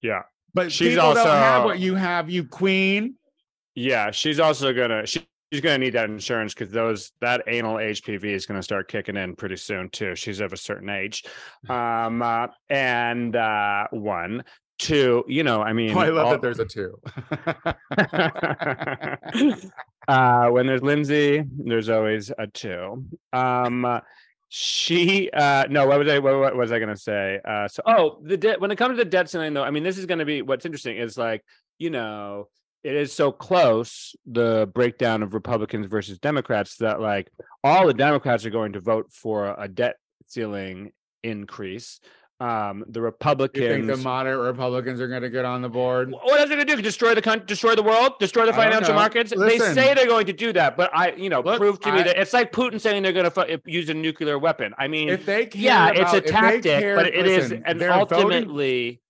yeah 0.00 0.22
but 0.54 0.70
She's 0.70 0.94
people 0.94 1.14
don't 1.14 1.26
have 1.26 1.64
what 1.64 1.80
you 1.80 1.96
have, 1.96 2.30
you 2.30 2.44
queen. 2.44 3.16
Yeah, 3.74 4.12
she's 4.12 4.38
also 4.38 4.72
gonna 4.72 5.04
she, 5.04 5.26
she's 5.52 5.60
gonna 5.60 5.78
need 5.78 5.94
that 5.94 6.08
insurance 6.08 6.54
because 6.54 6.72
those 6.72 7.10
that 7.20 7.42
anal 7.48 7.74
HPV 7.74 8.24
is 8.24 8.46
gonna 8.46 8.62
start 8.62 8.88
kicking 8.88 9.16
in 9.16 9.34
pretty 9.34 9.56
soon 9.56 9.90
too. 9.90 10.14
She's 10.14 10.38
of 10.38 10.52
a 10.52 10.56
certain 10.56 10.88
age, 10.88 11.24
um, 11.68 12.22
uh, 12.22 12.46
and 12.70 13.34
uh, 13.34 13.88
one, 13.90 14.44
two. 14.78 15.24
You 15.28 15.44
know, 15.44 15.62
I 15.62 15.72
mean, 15.72 15.96
Oh, 15.96 16.00
I 16.00 16.08
love 16.08 16.26
all- 16.26 16.32
that 16.32 16.42
there's 16.42 16.58
a 16.60 16.64
two. 16.64 16.98
uh, 20.08 20.48
when 20.50 20.66
there's 20.66 20.82
Lindsey, 20.82 21.44
there's 21.58 21.88
always 21.88 22.30
a 22.36 22.46
two. 22.46 23.04
Um, 23.32 24.00
she 24.56 25.28
uh 25.32 25.64
no 25.68 25.84
what 25.84 25.98
was 25.98 26.06
i 26.08 26.16
what, 26.20 26.38
what 26.38 26.56
was 26.56 26.70
i 26.70 26.78
gonna 26.78 26.96
say 26.96 27.40
uh 27.44 27.66
so 27.66 27.82
oh 27.86 28.20
the 28.22 28.36
debt 28.36 28.60
when 28.60 28.70
it 28.70 28.76
comes 28.76 28.92
to 28.92 29.02
the 29.02 29.10
debt 29.10 29.28
ceiling 29.28 29.52
though 29.52 29.64
i 29.64 29.70
mean 29.72 29.82
this 29.82 29.98
is 29.98 30.06
gonna 30.06 30.24
be 30.24 30.42
what's 30.42 30.64
interesting 30.64 30.96
is 30.96 31.18
like 31.18 31.42
you 31.80 31.90
know 31.90 32.46
it 32.84 32.94
is 32.94 33.12
so 33.12 33.32
close 33.32 34.14
the 34.26 34.70
breakdown 34.72 35.24
of 35.24 35.34
republicans 35.34 35.86
versus 35.86 36.20
democrats 36.20 36.76
that 36.76 37.00
like 37.00 37.32
all 37.64 37.84
the 37.88 37.94
democrats 37.94 38.44
are 38.46 38.50
going 38.50 38.74
to 38.74 38.78
vote 38.78 39.06
for 39.10 39.56
a 39.58 39.66
debt 39.66 39.96
ceiling 40.28 40.92
increase 41.24 41.98
um 42.44 42.80
the 42.88 43.00
you 43.00 43.04
think 43.04 43.04
republicans 43.04 43.86
the 43.86 43.96
moderate 43.96 44.40
Republicans 44.44 45.00
are 45.00 45.08
going 45.08 45.22
to 45.22 45.30
get 45.30 45.44
on 45.44 45.62
the 45.62 45.68
board? 45.68 46.10
what 46.10 46.40
else 46.40 46.46
are 46.50 46.56
they 46.56 46.64
gonna 46.64 46.76
do? 46.76 46.82
Destroy 46.82 47.14
the 47.14 47.22
country, 47.22 47.46
destroy 47.46 47.74
the 47.74 47.82
world, 47.82 48.12
destroy 48.20 48.44
the 48.44 48.52
financial 48.52 48.92
markets? 48.94 49.32
they 49.36 49.58
say 49.58 49.94
they're 49.94 50.06
going 50.06 50.26
to 50.26 50.32
do 50.32 50.52
that, 50.52 50.76
but 50.76 50.90
I, 50.94 51.12
you 51.12 51.30
know, 51.30 51.40
Look, 51.40 51.58
prove 51.58 51.80
to 51.80 51.92
me 51.92 52.00
I- 52.00 52.02
that 52.04 52.16
it's 52.18 52.32
like 52.32 52.52
Putin 52.52 52.80
saying 52.80 53.02
they're 53.02 53.12
going 53.12 53.30
to 53.30 53.30
fu- 53.30 53.58
use 53.70 53.88
a 53.88 53.94
nuclear 53.94 54.38
weapon. 54.38 54.74
I 54.78 54.88
mean, 54.88 55.08
If 55.08 55.24
they 55.24 55.46
care 55.46 55.62
yeah, 55.62 55.88
it's 55.90 56.00
about- 56.00 56.16
a 56.16 56.20
tactic, 56.20 56.80
care- 56.80 56.96
but 56.96 57.06
it 57.06 57.26
is, 57.26 57.50
listen, 57.50 57.62
and 57.66 57.80
they're 57.80 57.90
voting- 57.90 58.18
ultimately, 58.24 59.00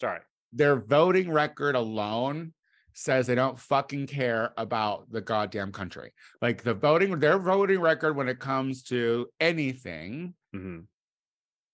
sorry, 0.00 0.20
their 0.52 0.76
voting 0.76 1.30
record 1.30 1.74
alone 1.74 2.52
says 2.94 3.26
they 3.26 3.34
don't 3.34 3.58
fucking 3.58 4.06
care 4.06 4.52
about 4.58 5.10
the 5.10 5.20
goddamn 5.22 5.72
country. 5.72 6.12
Like 6.42 6.62
the 6.62 6.74
voting, 6.74 7.18
their 7.18 7.38
voting 7.38 7.80
record 7.80 8.14
when 8.16 8.28
it 8.28 8.38
comes 8.38 8.82
to 8.84 9.28
anything 9.40 10.34
Mhm. 10.54 10.84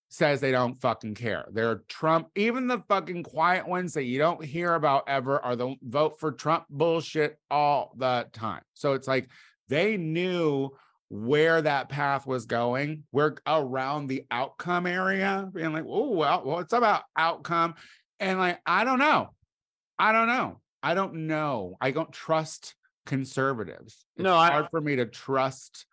Says 0.09 0.41
they 0.41 0.53
don't 0.53 0.81
fucking 0.81 1.15
care. 1.15 1.47
They're 1.53 1.83
Trump, 1.89 2.29
even 2.35 2.67
the 2.67 2.83
fucking 2.89 3.25
quiet 3.25 3.69
ones 3.69 3.93
that 3.95 4.05
you 4.05 4.19
don't 4.19 4.43
hear 4.43 4.75
about 4.75 5.05
ever 5.09 5.39
are 5.41 5.55
the 5.57 5.75
vote 5.83 6.19
for 6.19 6.33
Trump 6.33 6.65
bullshit 6.71 7.39
all 7.51 7.93
the 7.97 8.27
time. 8.33 8.63
So 8.75 8.95
it's 8.95 9.07
like 9.07 9.29
they 9.69 9.97
knew 9.97 10.71
where 11.11 11.61
that 11.63 11.89
path 11.89 12.27
was 12.27 12.47
going. 12.47 13.05
We're 13.13 13.35
around 13.47 14.07
the 14.07 14.25
outcome 14.31 14.87
area, 14.87 15.49
being 15.53 15.73
like, 15.73 15.85
oh, 15.87 16.11
well, 16.11 16.43
well, 16.45 16.59
it's 16.61 16.73
about 16.73 17.03
outcome. 17.17 17.75
And 18.21 18.39
like, 18.39 18.61
I 18.67 18.85
don't 18.85 18.99
know. 18.99 19.31
I 19.99 20.13
don't 20.13 20.27
know. 20.29 20.61
I 20.83 20.95
don't 20.95 21.27
know. 21.27 21.77
I 21.81 21.91
don't 21.91 22.13
trust 22.13 22.75
conservatives. 23.05 24.05
It's 24.17 24.25
No, 24.25 24.37
I- 24.37 24.51
hard 24.53 24.69
for 24.71 24.81
me 24.81 24.97
to 24.97 25.07
trust 25.07 25.87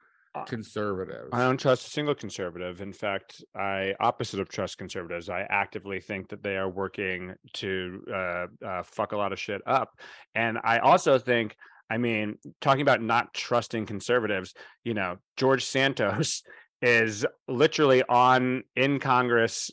conservatives. 0.47 1.29
I 1.31 1.39
don't 1.39 1.59
trust 1.59 1.87
a 1.87 1.89
single 1.89 2.15
conservative. 2.15 2.81
In 2.81 2.93
fact, 2.93 3.43
I 3.55 3.93
opposite 3.99 4.39
of 4.39 4.49
trust 4.49 4.77
conservatives. 4.77 5.29
I 5.29 5.45
actively 5.49 5.99
think 5.99 6.29
that 6.29 6.43
they 6.43 6.57
are 6.57 6.69
working 6.69 7.33
to 7.53 8.03
uh, 8.13 8.45
uh, 8.65 8.83
fuck 8.83 9.11
a 9.11 9.17
lot 9.17 9.31
of 9.31 9.39
shit 9.39 9.61
up, 9.65 9.99
and 10.33 10.57
I 10.63 10.79
also 10.79 11.17
think. 11.19 11.55
I 11.87 11.99
mean, 11.99 12.39
talking 12.61 12.81
about 12.81 13.03
not 13.03 13.31
trusting 13.35 13.85
conservatives, 13.85 14.55
you 14.83 14.95
know, 14.95 15.17
George 15.37 15.63
Santos 15.63 16.41
is 16.81 17.23
literally 17.47 18.01
on 18.09 18.63
in 18.75 18.99
Congress 18.99 19.69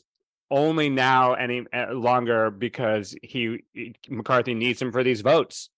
only 0.53 0.89
now 0.89 1.33
any 1.33 1.65
uh, 1.73 1.91
longer 1.91 2.51
because 2.51 3.15
he, 3.23 3.63
he 3.73 3.95
McCarthy 4.07 4.53
needs 4.53 4.79
him 4.79 4.91
for 4.91 5.03
these 5.03 5.21
votes. 5.21 5.69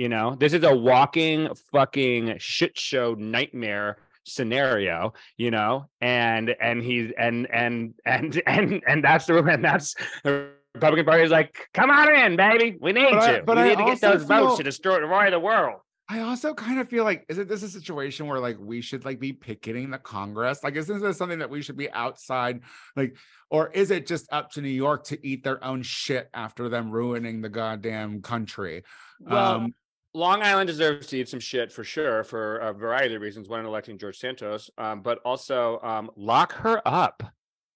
You 0.00 0.08
know, 0.08 0.34
this 0.34 0.54
is 0.54 0.64
a 0.64 0.74
walking 0.74 1.54
fucking 1.72 2.36
shit 2.38 2.78
show 2.78 3.12
nightmare 3.18 3.98
scenario 4.24 5.12
you 5.36 5.50
know 5.50 5.88
and 6.00 6.54
and 6.60 6.82
he's 6.82 7.10
and 7.18 7.46
and 7.52 7.92
and 8.06 8.40
and 8.46 8.82
and 8.86 9.04
that's 9.04 9.26
the 9.26 9.36
and 9.42 9.62
that's 9.64 9.94
the 10.24 10.48
republican 10.74 11.04
party 11.04 11.24
is 11.24 11.30
like 11.30 11.68
come 11.74 11.90
on 11.90 12.14
in 12.14 12.36
baby 12.36 12.78
we 12.80 12.92
need 12.92 13.10
But 13.10 13.22
I- 13.22 13.40
but 13.40 13.56
we 13.56 13.62
I 13.62 13.68
need 13.68 13.78
to 13.78 13.84
get 13.84 14.04
also 14.04 14.12
those 14.12 14.24
votes 14.24 14.56
to 14.58 14.62
destroy 14.62 15.00
destroy 15.00 15.30
the 15.30 15.40
world 15.40 15.80
I 16.10 16.20
also 16.22 16.54
kind 16.54 16.80
of 16.80 16.88
feel 16.88 17.04
like, 17.04 17.24
isn't 17.28 17.48
this 17.48 17.62
a 17.62 17.68
situation 17.68 18.26
where 18.26 18.40
like 18.40 18.56
we 18.58 18.80
should 18.80 19.04
like 19.04 19.20
be 19.20 19.32
picketing 19.32 19.90
the 19.90 19.98
Congress? 19.98 20.64
Like, 20.64 20.74
isn't 20.74 21.00
this 21.00 21.16
something 21.16 21.38
that 21.38 21.48
we 21.48 21.62
should 21.62 21.76
be 21.76 21.88
outside? 21.92 22.62
Like, 22.96 23.16
or 23.48 23.70
is 23.70 23.92
it 23.92 24.08
just 24.08 24.26
up 24.32 24.50
to 24.52 24.60
New 24.60 24.70
York 24.70 25.04
to 25.04 25.24
eat 25.24 25.44
their 25.44 25.62
own 25.62 25.82
shit 25.82 26.28
after 26.34 26.68
them 26.68 26.90
ruining 26.90 27.42
the 27.42 27.48
goddamn 27.48 28.22
country? 28.22 28.82
well 29.20 29.54
Um, 29.54 29.74
Long 30.12 30.42
Island 30.42 30.66
deserves 30.66 31.06
to 31.08 31.18
eat 31.18 31.28
some 31.28 31.40
shit 31.40 31.70
for 31.70 31.84
sure 31.84 32.24
for 32.24 32.58
a 32.58 32.72
variety 32.72 33.14
of 33.14 33.22
reasons. 33.22 33.48
One, 33.48 33.64
electing 33.64 33.96
George 33.96 34.18
Santos, 34.18 34.68
um, 34.76 35.02
but 35.02 35.18
also 35.24 35.80
um, 35.82 36.10
lock 36.16 36.52
her 36.54 36.86
up. 36.86 37.22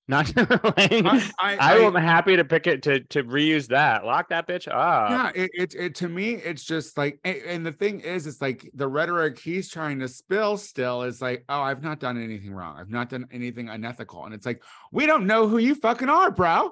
Not 0.09 0.37
like, 0.37 0.53
I, 0.77 1.31
I, 1.41 1.57
I, 1.57 1.77
am 1.79 1.95
happy 1.95 2.37
to 2.37 2.45
pick 2.45 2.67
it 2.67 2.83
to 2.83 3.01
to 3.05 3.25
reuse 3.25 3.69
that. 3.69 4.05
Lock 4.05 4.29
that 4.29 4.47
bitch 4.47 4.69
up. 4.69 5.09
yeah 5.09 5.31
it, 5.35 5.51
it, 5.55 5.75
it 5.75 5.95
to 5.95 6.11
me 6.11 6.33
it's 6.33 6.63
just 6.63 6.99
like 6.99 7.19
and, 7.25 7.37
and 7.39 7.67
the 7.67 7.73
thing 7.73 8.01
is 8.01 8.27
it's 8.27 8.43
like 8.43 8.71
the 8.75 8.87
rhetoric 8.87 9.39
he's 9.39 9.71
trying 9.71 9.99
to 10.01 10.09
spill 10.09 10.59
still 10.59 11.05
is 11.05 11.23
like 11.23 11.43
oh 11.49 11.63
i've 11.63 11.83
not 11.83 12.01
done 12.01 12.23
anything 12.23 12.53
wrong 12.53 12.77
i've 12.79 12.91
not 12.91 13.09
done 13.09 13.27
anything 13.33 13.71
unethical 13.71 14.27
and 14.27 14.35
it's 14.35 14.45
like 14.45 14.63
we 14.93 15.07
don't 15.07 15.27
know 15.27 15.49
who 15.49 15.57
you 15.57 15.75
fucking 15.75 16.11
are 16.11 16.31
bro 16.31 16.71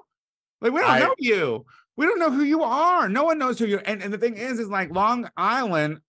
like 0.61 0.71
we 0.71 0.79
don't 0.79 0.91
I- 0.91 0.99
know 0.99 1.15
you 1.17 1.65
we 1.95 2.05
don't 2.05 2.19
know 2.19 2.31
who 2.31 2.43
you 2.43 2.63
are. 2.63 3.07
No 3.09 3.23
one 3.23 3.37
knows 3.37 3.59
who 3.59 3.65
you 3.65 3.79
and, 3.79 4.01
and 4.01 4.13
the 4.13 4.17
thing 4.17 4.35
is 4.35 4.59
is 4.59 4.69
like 4.69 4.91
long 4.91 5.29
island 5.37 5.99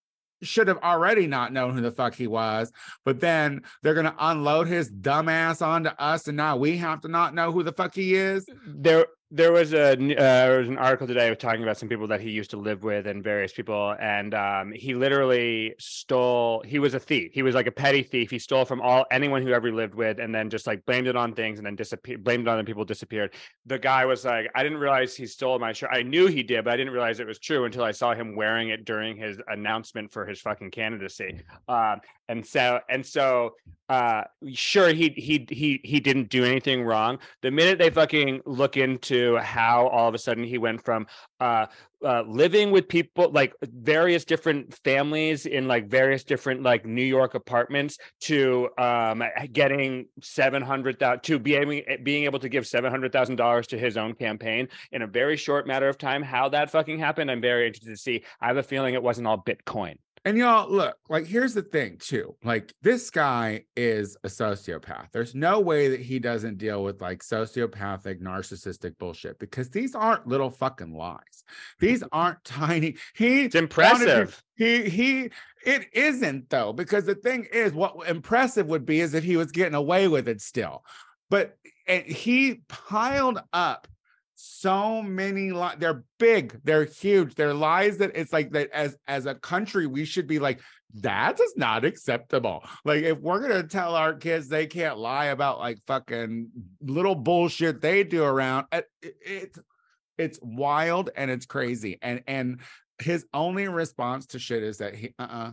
should 0.43 0.67
have 0.67 0.77
already 0.79 1.27
not 1.27 1.53
known 1.53 1.73
who 1.73 1.81
the 1.81 1.91
fuck 1.91 2.13
he 2.13 2.27
was 2.27 2.71
but 3.03 3.19
then 3.19 3.61
they're 3.81 3.93
gonna 3.93 4.15
unload 4.19 4.67
his 4.67 4.89
dumb 4.89 5.29
ass 5.29 5.61
onto 5.61 5.89
us 5.89 6.27
and 6.27 6.37
now 6.37 6.57
we 6.57 6.77
have 6.77 7.01
to 7.01 7.07
not 7.07 7.33
know 7.33 7.51
who 7.51 7.63
the 7.63 7.73
fuck 7.73 7.95
he 7.95 8.15
is? 8.15 8.45
There 8.67 9.07
there 9.35 9.51
was 9.51 9.73
a 9.73 9.91
uh, 9.91 9.95
there 9.95 10.59
was 10.59 10.69
an 10.69 10.77
article 10.77 11.05
today 11.05 11.33
talking 11.35 11.61
about 11.61 11.77
some 11.77 11.89
people 11.89 12.07
that 12.07 12.21
he 12.21 12.31
used 12.31 12.49
to 12.51 12.57
live 12.57 12.83
with 12.83 13.05
and 13.05 13.21
various 13.21 13.51
people 13.51 13.93
and 13.99 14.33
um, 14.33 14.71
he 14.71 14.95
literally 14.95 15.75
stole 15.77 16.63
he 16.65 16.79
was 16.79 16.93
a 16.93 16.99
thief. 16.99 17.31
He 17.33 17.43
was 17.43 17.53
like 17.53 17.67
a 17.67 17.71
petty 17.71 18.01
thief. 18.01 18.31
He 18.31 18.39
stole 18.39 18.63
from 18.63 18.79
all 18.79 19.05
anyone 19.11 19.41
who 19.41 19.51
ever 19.51 19.73
lived 19.73 19.93
with 19.93 20.19
and 20.19 20.33
then 20.33 20.49
just 20.49 20.65
like 20.65 20.85
blamed 20.85 21.07
it 21.07 21.17
on 21.17 21.33
things 21.33 21.59
and 21.59 21.65
then 21.65 21.75
disappeared 21.75 22.23
blamed 22.23 22.47
it 22.47 22.49
on 22.49 22.57
the 22.57 22.63
people 22.63 22.85
disappeared. 22.85 23.33
The 23.65 23.77
guy 23.77 24.05
was 24.05 24.23
like 24.23 24.49
i 24.55 24.63
didn't 24.63 24.77
realize 24.77 25.13
he 25.15 25.27
stole 25.27 25.59
my 25.59 25.73
shirt. 25.73 25.89
I 25.91 26.01
knew 26.01 26.27
he 26.27 26.41
did 26.41 26.63
but 26.63 26.73
i 26.73 26.77
didn't 26.77 26.93
realize 26.93 27.19
it 27.19 27.27
was 27.27 27.39
true 27.39 27.65
until 27.65 27.83
i 27.83 27.91
saw 27.91 28.13
him 28.13 28.37
wearing 28.37 28.69
it 28.69 28.85
during 28.85 29.17
his 29.17 29.37
announcement 29.49 30.13
for 30.13 30.25
his 30.25 30.39
fucking 30.39 30.71
candidacy. 30.71 31.41
Um, 31.67 31.99
and 32.29 32.45
so 32.45 32.79
and 32.89 33.05
so 33.05 33.55
uh 33.89 34.23
sure 34.53 34.93
he 34.93 35.09
he 35.09 35.45
he 35.49 35.79
he 35.83 35.99
didn't 35.99 36.29
do 36.29 36.43
anything 36.43 36.83
wrong 36.83 37.19
the 37.41 37.51
minute 37.51 37.77
they 37.77 37.89
fucking 37.89 38.41
look 38.45 38.77
into 38.77 39.37
how 39.37 39.87
all 39.87 40.07
of 40.07 40.15
a 40.15 40.17
sudden 40.17 40.43
he 40.43 40.57
went 40.57 40.83
from 40.83 41.05
uh 41.39 41.65
uh, 42.05 42.23
living 42.27 42.71
with 42.71 42.87
people 42.87 43.31
like 43.31 43.53
various 43.63 44.25
different 44.25 44.71
families 44.83 45.47
in 45.47 45.67
like 45.67 45.87
various 45.87 46.23
different 46.23 46.61
like 46.61 46.85
New 46.85 47.03
York 47.03 47.33
apartments 47.33 47.97
to 48.21 48.69
um 48.77 49.23
getting 49.51 50.05
seven 50.21 50.61
hundred 50.61 50.99
thousand 50.99 51.23
to 51.23 51.39
being 51.39 51.83
being 52.03 52.25
able 52.25 52.37
to 52.37 52.47
give 52.47 52.67
seven 52.67 52.91
hundred 52.91 53.11
thousand 53.11 53.37
dollars 53.37 53.65
to 53.67 53.77
his 53.77 53.97
own 53.97 54.13
campaign 54.13 54.67
in 54.91 55.01
a 55.01 55.07
very 55.07 55.35
short 55.35 55.65
matter 55.65 55.89
of 55.89 55.97
time. 55.97 56.21
How 56.21 56.47
that 56.49 56.69
fucking 56.69 56.99
happened, 56.99 57.31
I'm 57.31 57.41
very 57.41 57.65
interested 57.65 57.91
to 57.91 57.97
see. 57.97 58.23
I 58.39 58.47
have 58.47 58.57
a 58.57 58.63
feeling 58.63 58.93
it 58.93 59.01
wasn't 59.01 59.27
all 59.27 59.43
Bitcoin. 59.43 59.95
And 60.25 60.39
y'all, 60.39 60.67
look, 60.71 60.97
like, 61.07 61.27
here's 61.27 61.53
the 61.53 61.61
thing, 61.61 61.97
too. 61.99 62.35
Like, 62.43 62.73
this 62.81 63.11
guy 63.11 63.65
is 63.77 64.17
a 64.23 64.27
sociopath. 64.27 65.11
There's 65.11 65.35
no 65.35 65.59
way 65.59 65.87
that 65.89 65.99
he 65.99 66.17
doesn't 66.17 66.57
deal 66.57 66.83
with 66.83 66.99
like 66.99 67.19
sociopathic, 67.19 68.21
narcissistic 68.21 68.97
bullshit 68.97 69.37
because 69.37 69.69
these 69.69 69.93
aren't 69.93 70.25
little 70.25 70.49
fucking 70.49 70.95
lies. 70.95 71.43
These 71.79 72.03
aren't 72.11 72.43
tiny. 72.43 72.95
He 73.13 73.43
It's 73.43 73.53
impressive. 73.53 74.43
he 74.55 74.89
he 74.89 75.29
it 75.63 75.85
isn't 75.93 76.49
though, 76.49 76.73
because 76.73 77.05
the 77.05 77.15
thing 77.15 77.47
is, 77.53 77.73
what 77.73 78.09
impressive 78.09 78.65
would 78.65 78.85
be 78.85 79.01
is 79.01 79.13
if 79.13 79.23
he 79.23 79.37
was 79.37 79.51
getting 79.51 79.75
away 79.75 80.07
with 80.07 80.27
it 80.27 80.41
still. 80.41 80.83
But 81.29 81.55
and 81.87 82.03
he 82.03 82.61
piled 82.67 83.39
up 83.53 83.87
so 84.35 85.01
many 85.01 85.51
lies. 85.51 85.77
They're 85.79 86.03
big, 86.19 86.59
they're 86.63 86.85
huge, 86.85 87.35
they're 87.35 87.53
lies 87.53 87.97
that 87.97 88.11
it's 88.15 88.33
like 88.33 88.51
that 88.51 88.69
as 88.71 88.97
as 89.07 89.25
a 89.25 89.35
country, 89.35 89.87
we 89.87 90.05
should 90.05 90.27
be 90.27 90.39
like, 90.39 90.59
that 90.95 91.39
is 91.39 91.53
not 91.57 91.85
acceptable. 91.85 92.63
Like, 92.83 93.03
if 93.03 93.17
we're 93.19 93.41
gonna 93.41 93.63
tell 93.67 93.95
our 93.95 94.13
kids 94.13 94.47
they 94.47 94.67
can't 94.67 94.97
lie 94.97 95.25
about 95.25 95.59
like 95.59 95.79
fucking 95.87 96.49
little 96.81 97.15
bullshit 97.15 97.81
they 97.81 98.03
do 98.03 98.23
around, 98.23 98.67
eh, 98.71 98.81
it, 99.01 99.07
it- 99.07 99.15
it's 99.25 99.59
it's 100.17 100.39
wild 100.41 101.09
and 101.15 101.29
it's 101.29 101.45
crazy. 101.45 101.97
And 102.01 102.21
and 102.27 102.61
his 103.01 103.25
only 103.33 103.67
response 103.67 104.27
to 104.27 104.39
shit 104.39 104.63
is 104.63 104.77
that 104.77 104.95
he 104.95 105.13
uh-uh. 105.19 105.51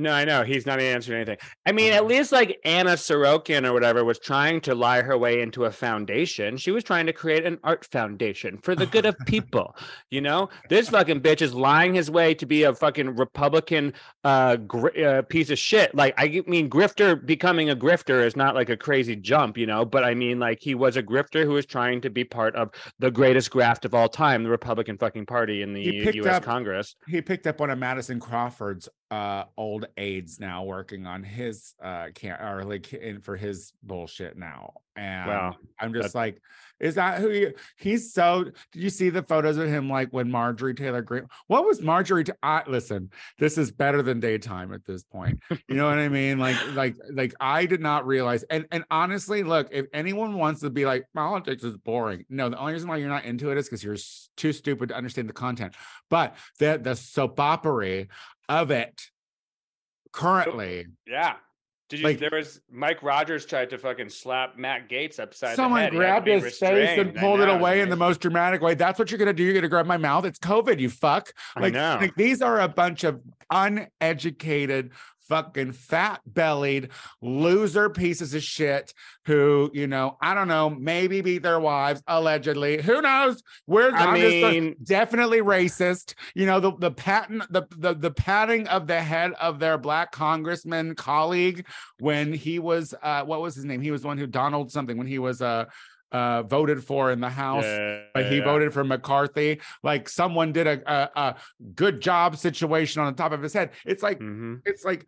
No, 0.00 0.12
I 0.12 0.24
know 0.24 0.44
he's 0.44 0.64
not 0.64 0.78
answering 0.80 1.16
anything. 1.22 1.38
I 1.66 1.72
mean, 1.72 1.92
at 1.92 2.06
least 2.06 2.30
like 2.30 2.60
Anna 2.64 2.92
Sorokin 2.92 3.66
or 3.66 3.72
whatever 3.72 4.04
was 4.04 4.20
trying 4.20 4.60
to 4.60 4.74
lie 4.74 5.02
her 5.02 5.18
way 5.18 5.42
into 5.42 5.64
a 5.64 5.72
foundation. 5.72 6.56
She 6.56 6.70
was 6.70 6.84
trying 6.84 7.06
to 7.06 7.12
create 7.12 7.44
an 7.44 7.58
art 7.64 7.84
foundation 7.84 8.58
for 8.58 8.76
the 8.76 8.86
good 8.86 9.06
of 9.06 9.16
people. 9.26 9.74
You 10.10 10.20
know, 10.20 10.50
this 10.68 10.88
fucking 10.90 11.20
bitch 11.20 11.42
is 11.42 11.52
lying 11.52 11.94
his 11.94 12.10
way 12.12 12.32
to 12.34 12.46
be 12.46 12.62
a 12.62 12.72
fucking 12.74 13.16
Republican 13.16 13.92
uh, 14.22 14.56
gr- 14.56 14.96
uh 15.04 15.22
piece 15.22 15.50
of 15.50 15.58
shit. 15.58 15.92
Like, 15.96 16.14
I 16.16 16.42
mean, 16.46 16.70
grifter 16.70 17.24
becoming 17.26 17.70
a 17.70 17.76
grifter 17.76 18.24
is 18.24 18.36
not 18.36 18.54
like 18.54 18.68
a 18.70 18.76
crazy 18.76 19.16
jump, 19.16 19.58
you 19.58 19.66
know. 19.66 19.84
But 19.84 20.04
I 20.04 20.14
mean, 20.14 20.38
like, 20.38 20.60
he 20.60 20.76
was 20.76 20.96
a 20.96 21.02
grifter 21.02 21.42
who 21.44 21.52
was 21.54 21.66
trying 21.66 22.00
to 22.02 22.10
be 22.10 22.22
part 22.22 22.54
of 22.54 22.70
the 23.00 23.10
greatest 23.10 23.50
graft 23.50 23.84
of 23.84 23.94
all 23.94 24.08
time, 24.08 24.44
the 24.44 24.50
Republican 24.50 24.96
fucking 24.96 25.26
party 25.26 25.62
in 25.62 25.72
the 25.72 25.82
He 25.82 25.96
U- 25.96 26.04
picked 26.04 26.16
U.S. 26.18 26.36
up- 26.36 26.42
Congress. 26.44 26.94
he 27.08 27.20
picked 27.20 27.48
up 27.48 27.58
one 27.58 27.70
of 27.70 27.78
Madison 27.80 28.20
Cawthorn's 28.20 28.88
uh 29.10 29.44
old 29.56 29.86
aides 29.96 30.38
now 30.38 30.64
working 30.64 31.06
on 31.06 31.22
his 31.22 31.74
uh 31.82 32.08
can 32.14 32.38
or 32.40 32.62
like 32.64 32.92
in 32.92 33.20
for 33.20 33.36
his 33.36 33.72
bullshit 33.82 34.36
now. 34.36 34.74
And 34.96 35.28
Wow, 35.28 35.56
I'm 35.80 35.94
just 35.94 36.14
like, 36.14 36.42
is 36.80 36.94
that 36.94 37.20
who 37.20 37.30
you 37.30 37.54
he's 37.76 38.12
so 38.12 38.44
did 38.44 38.54
you 38.82 38.90
see 38.90 39.10
the 39.10 39.22
photos 39.22 39.56
of 39.56 39.68
him 39.68 39.88
like 39.88 40.10
when 40.10 40.30
Marjorie 40.30 40.74
Taylor 40.74 41.02
Greene? 41.02 41.26
What 41.46 41.64
was 41.64 41.80
Marjorie? 41.82 42.24
Ta- 42.24 42.34
I 42.42 42.62
listen, 42.66 43.10
this 43.38 43.58
is 43.58 43.70
better 43.70 44.02
than 44.02 44.20
daytime 44.20 44.72
at 44.72 44.84
this 44.84 45.02
point. 45.02 45.40
You 45.68 45.74
know 45.74 45.88
what 45.88 45.98
I 45.98 46.08
mean? 46.08 46.38
Like, 46.38 46.56
like, 46.74 46.96
like 47.12 47.34
I 47.40 47.66
did 47.66 47.80
not 47.80 48.06
realize. 48.06 48.42
And 48.44 48.66
and 48.70 48.84
honestly, 48.90 49.42
look, 49.42 49.68
if 49.70 49.86
anyone 49.92 50.34
wants 50.34 50.60
to 50.60 50.70
be 50.70 50.86
like 50.86 51.06
politics 51.14 51.64
is 51.64 51.76
boring, 51.76 52.24
no, 52.28 52.48
the 52.48 52.58
only 52.58 52.72
reason 52.72 52.88
why 52.88 52.96
you're 52.96 53.08
not 53.08 53.24
into 53.24 53.50
it 53.50 53.58
is 53.58 53.66
because 53.66 53.82
you're 53.82 53.96
too 54.36 54.52
stupid 54.52 54.90
to 54.90 54.96
understand 54.96 55.28
the 55.28 55.32
content. 55.34 55.74
But 56.10 56.36
the 56.58 56.78
the 56.82 56.94
soap 56.94 57.38
opera 57.40 58.06
of 58.48 58.70
it 58.70 59.02
currently, 60.12 60.86
Yeah. 61.06 61.36
Did 61.88 62.00
you? 62.00 62.06
Like- 62.06 62.18
there 62.18 62.30
was 62.32 62.60
Mike 62.70 63.02
Rogers 63.02 63.46
tried 63.46 63.70
to 63.70 63.78
fucking 63.78 64.10
slap 64.10 64.58
Matt 64.58 64.88
Gaetz 64.90 65.18
upside 65.18 65.52
the 65.52 65.56
someone 65.56 65.88
grabbed 65.90 66.26
his 66.26 66.58
face 66.58 66.98
and 66.98 67.14
pulled 67.14 67.40
it 67.40 67.48
away 67.48 67.80
in 67.80 67.88
the 67.88 67.96
most 67.96 68.20
dramatic 68.20 68.60
way. 68.60 68.74
That's 68.74 68.98
what 68.98 69.10
you're 69.10 69.18
gonna 69.18 69.32
do. 69.32 69.42
You're 69.42 69.54
gonna 69.54 69.68
grab 69.68 69.86
my 69.86 69.96
mouth. 69.96 70.24
It's 70.26 70.38
COVID, 70.38 70.78
you 70.78 70.90
fuck. 70.90 71.32
I 71.56 71.70
know. 71.70 71.98
like 72.00 72.14
these 72.14 72.42
are 72.42 72.60
a 72.60 72.68
bunch 72.68 73.04
of 73.04 73.20
uneducated, 73.50 74.92
fucking 75.28 75.72
fat 75.72 76.20
bellied 76.26 76.90
loser 77.20 77.90
pieces 77.90 78.34
of 78.34 78.42
shit 78.42 78.92
who, 79.26 79.70
you 79.74 79.86
know, 79.86 80.16
I 80.22 80.34
don't 80.34 80.48
know, 80.48 80.70
maybe 80.70 81.20
beat 81.20 81.42
their 81.42 81.60
wives 81.60 82.02
allegedly. 82.06 82.80
Who 82.82 83.02
knows? 83.02 83.42
We're 83.66 83.94
I 83.94 84.04
I'm 84.06 84.20
just 84.20 84.34
a- 84.34 84.50
mean- 84.50 84.76
definitely 84.82 85.40
racist. 85.40 86.14
You 86.34 86.46
know, 86.46 86.60
the 86.60 86.72
the 86.78 86.90
patent, 86.90 87.42
the, 87.52 87.62
the 87.76 87.94
the 87.94 88.10
patting 88.10 88.66
of 88.68 88.86
the 88.86 89.00
head 89.00 89.32
of 89.40 89.58
their 89.58 89.78
black 89.78 90.12
congressman 90.12 90.94
colleague 90.94 91.66
when 91.98 92.32
he 92.32 92.58
was 92.58 92.94
uh 93.02 93.22
what 93.24 93.40
was 93.40 93.54
his 93.54 93.64
name? 93.64 93.80
He 93.80 93.90
was 93.90 94.02
the 94.02 94.08
one 94.08 94.18
who 94.18 94.26
Donald 94.26 94.72
something 94.72 94.96
when 94.96 95.06
he 95.06 95.18
was 95.18 95.42
uh 95.42 95.66
uh 96.12 96.42
voted 96.44 96.82
for 96.82 97.12
in 97.12 97.20
the 97.20 97.28
house 97.28 97.64
Yeah, 97.64 98.00
but 98.14 98.26
he 98.26 98.38
yeah. 98.38 98.44
voted 98.44 98.72
for 98.72 98.82
McCarthy. 98.84 99.60
Like 99.82 100.08
someone 100.08 100.52
did 100.52 100.66
a, 100.66 100.80
a 100.92 101.10
a 101.20 101.34
good 101.74 102.00
job 102.00 102.36
situation 102.36 103.02
on 103.02 103.12
the 103.12 103.16
top 103.16 103.32
of 103.32 103.42
his 103.42 103.52
head. 103.52 103.70
It's 103.84 104.02
like 104.02 104.18
Mhm. 104.18 104.62
it's 104.64 104.84
like 104.84 105.06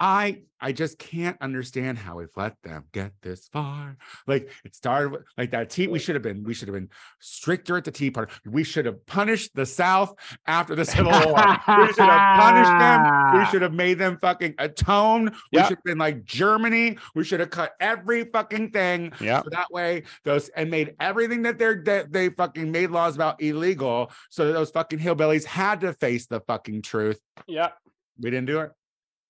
I 0.00 0.40
I 0.62 0.72
just 0.72 0.98
can't 0.98 1.36
understand 1.40 1.98
how 1.98 2.16
we've 2.16 2.28
let 2.34 2.54
them 2.62 2.84
get 2.92 3.12
this 3.22 3.48
far. 3.48 3.96
Like 4.26 4.50
it 4.64 4.74
started 4.74 5.10
with 5.10 5.22
like 5.36 5.50
that 5.50 5.68
tea. 5.68 5.88
We 5.88 5.98
should 5.98 6.14
have 6.14 6.22
been 6.22 6.42
we 6.42 6.54
should 6.54 6.68
have 6.68 6.74
been 6.74 6.88
stricter 7.18 7.76
at 7.76 7.84
the 7.84 7.90
Tea 7.90 8.10
Party. 8.10 8.32
We 8.46 8.64
should 8.64 8.86
have 8.86 9.04
punished 9.04 9.50
the 9.54 9.66
South 9.66 10.14
after 10.46 10.74
the 10.74 10.86
Civil 10.86 11.12
War. 11.12 11.34
we 11.78 11.86
should 11.92 11.98
have 11.98 12.40
punished 12.40 12.70
them. 12.70 13.38
We 13.38 13.46
should 13.46 13.62
have 13.62 13.74
made 13.74 13.98
them 13.98 14.18
fucking 14.22 14.54
atone. 14.58 15.32
We 15.52 15.60
should 15.60 15.68
have 15.70 15.84
been 15.84 15.98
like 15.98 16.24
Germany. 16.24 16.96
We 17.14 17.24
should 17.24 17.40
have 17.40 17.50
cut 17.50 17.72
every 17.78 18.24
fucking 18.24 18.70
thing. 18.70 19.12
Yeah. 19.20 19.42
So 19.42 19.50
that 19.50 19.70
way, 19.70 20.04
those 20.24 20.48
and 20.50 20.70
made 20.70 20.94
everything 20.98 21.42
that 21.42 21.58
they're 21.58 21.82
that 21.84 22.10
they 22.10 22.30
fucking 22.30 22.70
made 22.72 22.90
laws 22.90 23.16
about 23.16 23.42
illegal, 23.42 24.10
so 24.30 24.46
that 24.46 24.52
those 24.52 24.70
fucking 24.70 24.98
hillbillies 24.98 25.44
had 25.44 25.80
to 25.82 25.92
face 25.92 26.26
the 26.26 26.40
fucking 26.40 26.82
truth. 26.82 27.20
Yeah. 27.46 27.68
We 28.18 28.30
didn't 28.30 28.46
do 28.46 28.60
it. 28.60 28.72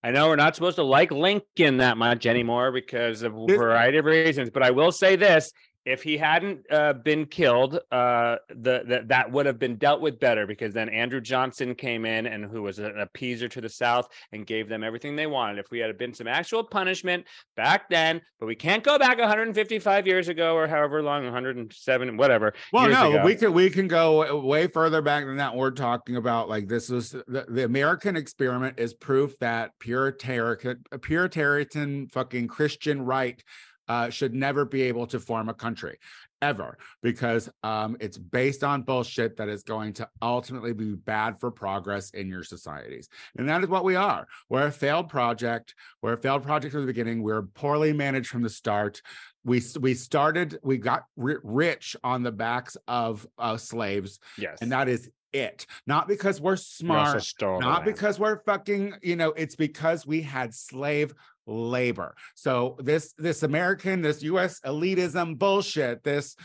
I 0.02 0.12
know 0.12 0.28
we're 0.28 0.36
not 0.36 0.54
supposed 0.54 0.76
to 0.76 0.82
like 0.82 1.10
Lincoln 1.10 1.78
that 1.78 1.98
much 1.98 2.24
anymore 2.24 2.72
because 2.72 3.22
of 3.22 3.34
a 3.34 3.46
variety 3.46 3.98
of 3.98 4.06
reasons, 4.06 4.50
but 4.50 4.62
I 4.62 4.70
will 4.70 4.92
say 4.92 5.16
this: 5.16 5.52
if 5.86 6.02
he 6.02 6.16
hadn't 6.16 6.60
uh, 6.70 6.92
been 6.92 7.26
killed, 7.26 7.80
uh, 7.90 8.36
the, 8.48 8.82
the 8.86 9.04
that 9.06 9.30
would 9.30 9.46
have 9.46 9.58
been 9.58 9.76
dealt 9.76 10.00
with 10.00 10.20
better 10.20 10.46
because 10.46 10.74
then 10.74 10.88
Andrew 10.88 11.20
Johnson 11.20 11.74
came 11.74 12.04
in 12.04 12.26
and 12.26 12.44
who 12.44 12.62
was 12.62 12.78
an 12.78 12.92
appeaser 12.96 13.50
to 13.50 13.60
the 13.60 13.68
South 13.68 14.08
and 14.32 14.46
gave 14.46 14.68
them 14.68 14.84
everything 14.84 15.16
they 15.16 15.26
wanted. 15.26 15.58
If 15.58 15.70
we 15.70 15.78
had 15.78 15.96
been 15.96 16.12
some 16.12 16.26
actual 16.26 16.62
punishment 16.62 17.24
back 17.56 17.88
then, 17.88 18.20
but 18.38 18.46
we 18.46 18.54
can't 18.54 18.84
go 18.84 18.98
back 18.98 19.18
155 19.18 20.06
years 20.06 20.28
ago 20.28 20.54
or 20.54 20.66
however 20.68 21.02
long, 21.02 21.24
107, 21.24 22.16
whatever. 22.16 22.52
Well, 22.72 22.84
years 22.84 22.94
no, 22.94 23.12
ago. 23.12 23.24
we 23.24 23.34
can 23.34 23.52
we 23.52 23.70
can 23.70 23.88
go 23.88 24.38
way 24.40 24.66
further 24.66 25.00
back 25.00 25.24
than 25.24 25.36
that. 25.38 25.56
We're 25.56 25.70
talking 25.70 26.16
about 26.16 26.48
like 26.48 26.68
this 26.68 26.88
was 26.88 27.10
the, 27.10 27.46
the 27.48 27.64
American 27.64 28.16
experiment 28.16 28.78
is 28.78 28.92
proof 28.94 29.38
that 29.40 29.72
Puritarian 29.80 30.76
Puritan 31.00 32.08
fucking 32.08 32.48
Christian 32.48 33.02
right 33.02 33.42
uh, 33.90 34.08
should 34.08 34.32
never 34.32 34.64
be 34.64 34.82
able 34.82 35.04
to 35.04 35.18
form 35.18 35.48
a 35.48 35.54
country 35.54 35.98
ever 36.40 36.78
because 37.02 37.50
um, 37.64 37.96
it's 37.98 38.16
based 38.16 38.62
on 38.62 38.82
bullshit 38.82 39.36
that 39.36 39.48
is 39.48 39.64
going 39.64 39.92
to 39.92 40.08
ultimately 40.22 40.72
be 40.72 40.94
bad 40.94 41.40
for 41.40 41.50
progress 41.50 42.10
in 42.10 42.28
your 42.28 42.44
societies. 42.44 43.08
And 43.36 43.48
that 43.48 43.64
is 43.64 43.68
what 43.68 43.82
we 43.82 43.96
are. 43.96 44.28
We're 44.48 44.68
a 44.68 44.72
failed 44.72 45.08
project. 45.08 45.74
We're 46.02 46.12
a 46.12 46.16
failed 46.16 46.44
project 46.44 46.70
from 46.70 46.82
the 46.82 46.86
beginning. 46.86 47.24
We're 47.24 47.42
poorly 47.42 47.92
managed 47.92 48.28
from 48.28 48.42
the 48.42 48.48
start. 48.48 49.02
We 49.44 49.60
we 49.80 49.94
started. 49.94 50.58
We 50.62 50.78
got 50.78 51.02
ri- 51.16 51.38
rich 51.42 51.96
on 52.04 52.22
the 52.22 52.30
backs 52.30 52.76
of 52.86 53.26
uh, 53.38 53.56
slaves, 53.56 54.20
yes, 54.38 54.58
and 54.60 54.70
that 54.70 54.88
is 54.88 55.10
it. 55.32 55.66
Not 55.86 56.06
because 56.06 56.40
we're 56.40 56.56
smart. 56.56 57.14
the 57.14 57.20
Not 57.60 57.84
because 57.84 58.20
we're 58.20 58.42
fucking. 58.44 58.94
You 59.02 59.16
know, 59.16 59.30
it's 59.30 59.56
because 59.56 60.06
we 60.06 60.20
had 60.22 60.54
slave 60.54 61.12
labor. 61.50 62.14
So 62.34 62.76
this 62.80 63.12
this 63.18 63.42
American, 63.42 64.00
this 64.02 64.22
U.S. 64.22 64.60
elitism 64.64 65.38
bullshit. 65.38 66.02
This 66.04 66.36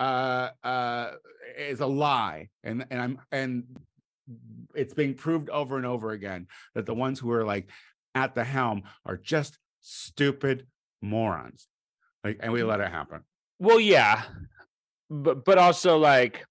uh 0.00 0.48
uh 0.64 1.12
is 1.58 1.80
a 1.80 1.86
lie, 1.86 2.48
and 2.64 2.84
and 2.90 3.00
I'm 3.00 3.18
and 3.30 3.64
it's 4.74 4.94
being 4.94 5.14
proved 5.14 5.50
over 5.50 5.76
and 5.76 5.86
over 5.86 6.10
again 6.10 6.46
that 6.74 6.86
the 6.86 6.94
ones 6.94 7.20
who 7.20 7.30
are 7.30 7.44
like 7.44 7.68
at 8.14 8.34
the 8.34 8.42
helm 8.44 8.82
are 9.04 9.16
just 9.16 9.58
stupid 9.80 10.66
morons. 11.02 11.68
Like, 12.24 12.38
and 12.40 12.52
we 12.52 12.62
let 12.62 12.80
it 12.80 12.88
happen. 12.90 13.20
well, 13.58 13.78
yeah, 13.78 14.22
but 15.10 15.44
but 15.44 15.58
also 15.58 15.98
like 15.98 16.44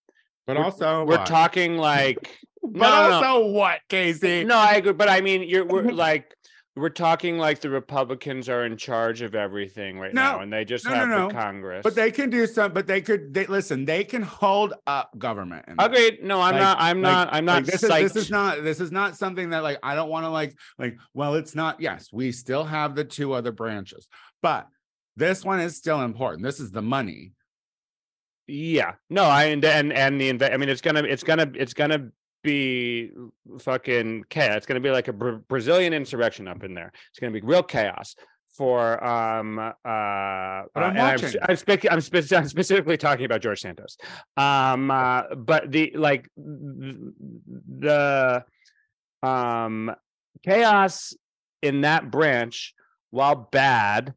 But 0.45 0.56
We're- 0.58 0.65
also, 0.65 1.04
we're 1.06 1.17
what? 1.17 1.26
talking 1.26 1.78
like 1.78 2.17
But 2.65 2.80
no, 2.80 2.89
no, 2.89 3.10
no. 3.10 3.28
also, 3.28 3.47
what, 3.47 3.80
Casey? 3.89 4.45
no 4.45 4.56
i 4.58 4.76
agree 4.76 4.93
but 4.93 5.10
i 5.10 5.19
mean 5.19 5.43
you're 5.43 5.65
we're 5.65 5.91
like 6.08 6.34
we're 6.76 6.90
talking 6.90 7.38
like 7.38 7.60
the 7.60 7.70
republicans 7.70 8.50
are 8.50 8.66
in 8.66 8.76
charge 8.78 9.22
of 9.22 9.36
everything 9.36 10.00
right 10.00 10.14
now 10.14 10.40
and 10.40 10.52
they 10.52 10.66
just 10.66 10.86
No, 10.86 10.92
no, 10.92 10.96
have 10.98 11.10
no. 11.10 11.28
the 11.28 11.34
congress 11.34 11.84
But 11.84 11.94
they 11.96 12.10
can 12.12 12.30
do 12.32 12.48
some. 12.48 12.74
But 12.74 12.88
they 12.88 13.00
could. 13.02 13.32
They 13.34 13.46
listen. 13.46 13.86
They 13.86 14.04
can 14.04 14.24
hold 14.24 14.74
up 14.88 15.12
government. 15.20 15.66
agreed 15.78 16.24
no 16.24 16.42
i'm 16.42 16.54
Like- 16.54 16.62
not 16.62 16.78
i'm 16.80 17.02
like- 17.02 17.12
not 17.12 17.30
i'm 17.34 17.46
not 17.46 17.56
Like, 17.58 17.66
this 17.66 17.84
is 17.84 17.90
this 17.90 18.16
is 18.16 18.32
not 18.32 18.64
this 18.64 18.80
is 18.80 18.92
not 18.92 19.16
something 19.18 19.52
that 19.52 19.62
like 19.64 19.78
I 19.84 19.94
don't 19.96 20.10
want 20.10 20.26
to 20.26 20.30
like 20.30 20.58
like 20.80 20.98
well 21.14 21.36
it's 21.36 21.54
not 21.56 21.80
yes 21.80 22.10
we 22.12 22.32
still 22.32 22.64
have 22.64 22.96
the 22.96 23.04
two 23.06 23.34
other 23.34 23.52
branches 23.52 24.08
but 24.42 24.68
this 25.16 25.46
one 25.46 25.60
is 25.60 25.78
still 25.78 26.02
important 26.02 26.44
this 26.44 26.60
is 26.60 26.72
the 26.72 26.82
money 26.82 27.34
yeah 28.48 28.94
no 29.10 29.24
i 29.24 29.46
and 29.46 29.64
and, 29.64 29.94
and 29.94 30.20
the 30.42 30.52
i 30.54 30.58
mean 30.58 30.70
it's 30.70 30.82
gonna 30.82 31.04
it's 31.04 31.24
gonna 31.24 31.50
it's 31.56 31.74
gonna 31.74 32.10
be 32.43 33.12
fucking 33.60 34.25
chaos 34.29 34.58
it's 34.58 34.65
gonna 34.65 34.79
be 34.79 34.91
like 34.91 35.08
a 35.08 35.13
Bra- 35.13 35.39
brazilian 35.47 35.93
insurrection 35.93 36.47
up 36.47 36.63
in 36.63 36.73
there 36.73 36.91
it's 37.10 37.19
gonna 37.19 37.32
be 37.32 37.41
real 37.41 37.63
chaos 37.63 38.15
for 38.56 39.03
um 39.03 39.58
uh 39.60 39.71
But 39.84 39.86
I'm 39.86 40.84
uh, 40.84 40.84
I'm, 40.84 40.95
watching. 40.95 41.39
I'm, 41.41 41.56
spec- 41.56 41.91
I'm, 41.91 42.01
spec- 42.01 42.34
I'm 42.34 42.47
specifically 42.47 42.97
talking 42.97 43.25
about 43.25 43.41
George 43.41 43.62
Santos. 43.62 43.97
Um, 44.38 44.91
uh, 44.91 45.23
but 45.36 45.71
the 45.71 45.91
like 45.95 46.29
the 46.36 48.45
um 49.23 49.95
chaos 50.43 51.13
in 51.62 51.82
that 51.82 52.12
branch, 52.12 52.73
while 53.10 53.49
bad, 53.51 54.13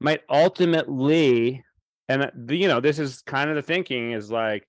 might 0.00 0.22
ultimately, 0.28 1.64
and 2.08 2.24
uh, 2.24 2.30
you 2.48 2.68
know, 2.68 2.80
this 2.80 2.98
is 2.98 3.22
kind 3.22 3.50
of 3.50 3.56
the 3.56 3.62
thinking 3.62 4.12
is 4.12 4.30
like 4.30 4.66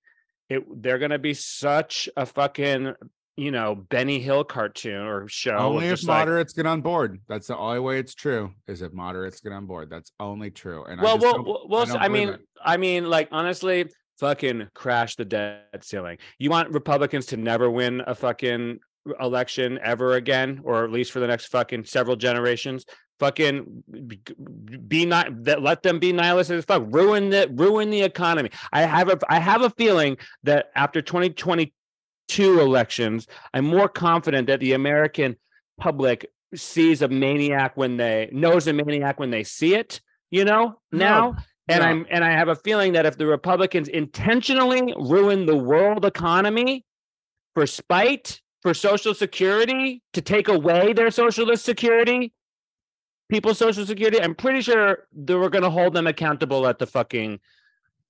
it. 0.48 0.82
They're 0.82 0.98
going 0.98 1.10
to 1.10 1.18
be 1.18 1.34
such 1.34 2.08
a 2.16 2.26
fucking 2.26 2.94
you 3.36 3.50
know 3.50 3.74
Benny 3.74 4.18
Hill 4.18 4.44
cartoon 4.44 5.02
or 5.02 5.28
show. 5.28 5.56
only 5.56 5.86
if 5.86 5.92
just 5.92 6.08
like- 6.08 6.20
moderates 6.26 6.52
get 6.54 6.66
on 6.66 6.80
board 6.80 7.20
that's 7.28 7.48
the 7.48 7.56
only 7.56 7.80
way 7.80 7.98
it's 7.98 8.14
true 8.14 8.52
is 8.66 8.80
if 8.82 8.92
moderates 8.92 9.40
get 9.40 9.52
on 9.52 9.66
board 9.66 9.90
that's 9.90 10.10
only 10.18 10.50
true 10.50 10.84
and 10.84 11.00
well, 11.00 11.16
I 11.16 11.18
just 11.18 11.36
well, 11.36 11.44
well, 11.44 11.66
well, 11.68 11.86
don't 11.86 11.98
I 11.98 12.08
mean, 12.08 12.30
it. 12.30 12.40
I 12.64 12.76
mean, 12.78 13.04
like 13.04 13.28
honestly, 13.32 13.86
fucking 14.18 14.68
crash 14.74 15.16
the 15.16 15.24
debt 15.24 15.82
ceiling. 15.82 16.18
You 16.38 16.50
want 16.50 16.70
Republicans 16.70 17.26
to 17.26 17.36
never 17.36 17.70
win 17.70 18.02
a 18.06 18.14
fucking 18.14 18.78
election 19.20 19.78
ever 19.82 20.14
again, 20.14 20.60
or 20.64 20.84
at 20.84 20.90
least 20.90 21.12
for 21.12 21.20
the 21.20 21.26
next 21.26 21.46
fucking 21.46 21.84
several 21.84 22.16
generations. 22.16 22.84
Fucking 23.18 23.82
be- 24.88 25.06
not 25.06 25.44
that 25.44 25.62
let 25.62 25.82
them 25.82 25.98
be 25.98 26.12
nihilistic 26.12 26.58
as 26.58 26.64
fuck. 26.66 26.84
Ruin 26.88 27.30
the 27.30 27.48
ruin 27.54 27.88
the 27.88 28.02
economy. 28.02 28.50
I 28.72 28.82
have 28.82 29.08
a 29.08 29.18
I 29.28 29.38
have 29.38 29.62
a 29.62 29.70
feeling 29.70 30.18
that 30.42 30.66
after 30.74 31.00
2022 31.00 32.60
elections, 32.60 33.26
I'm 33.54 33.64
more 33.64 33.88
confident 33.88 34.48
that 34.48 34.60
the 34.60 34.74
American 34.74 35.36
public 35.78 36.30
sees 36.54 37.00
a 37.02 37.08
maniac 37.08 37.76
when 37.76 37.96
they 37.96 38.28
knows 38.32 38.66
a 38.66 38.72
maniac 38.74 39.18
when 39.18 39.30
they 39.30 39.44
see 39.44 39.74
it. 39.74 40.00
You 40.30 40.44
know 40.44 40.78
No, 40.92 40.98
now. 40.98 41.36
And 41.68 41.80
no. 41.80 41.86
I'm 41.86 42.06
and 42.10 42.22
I 42.22 42.30
have 42.32 42.48
a 42.48 42.56
feeling 42.56 42.92
that 42.92 43.06
if 43.06 43.16
the 43.16 43.26
Republicans 43.26 43.88
intentionally 43.88 44.94
ruin 44.98 45.46
the 45.46 45.56
world 45.56 46.04
economy 46.04 46.84
for 47.54 47.66
spite, 47.66 48.40
for 48.60 48.74
social 48.74 49.14
security, 49.14 50.02
to 50.12 50.20
take 50.20 50.48
away 50.48 50.92
their 50.92 51.10
socialist 51.10 51.64
security, 51.64 52.32
people's 53.28 53.58
social 53.58 53.84
security, 53.86 54.20
I'm 54.20 54.34
pretty 54.34 54.60
sure 54.62 55.06
they 55.12 55.34
were 55.34 55.50
going 55.50 55.64
to 55.64 55.70
hold 55.70 55.94
them 55.94 56.06
accountable 56.06 56.66
at 56.66 56.78
the 56.78 56.86
fucking 56.86 57.40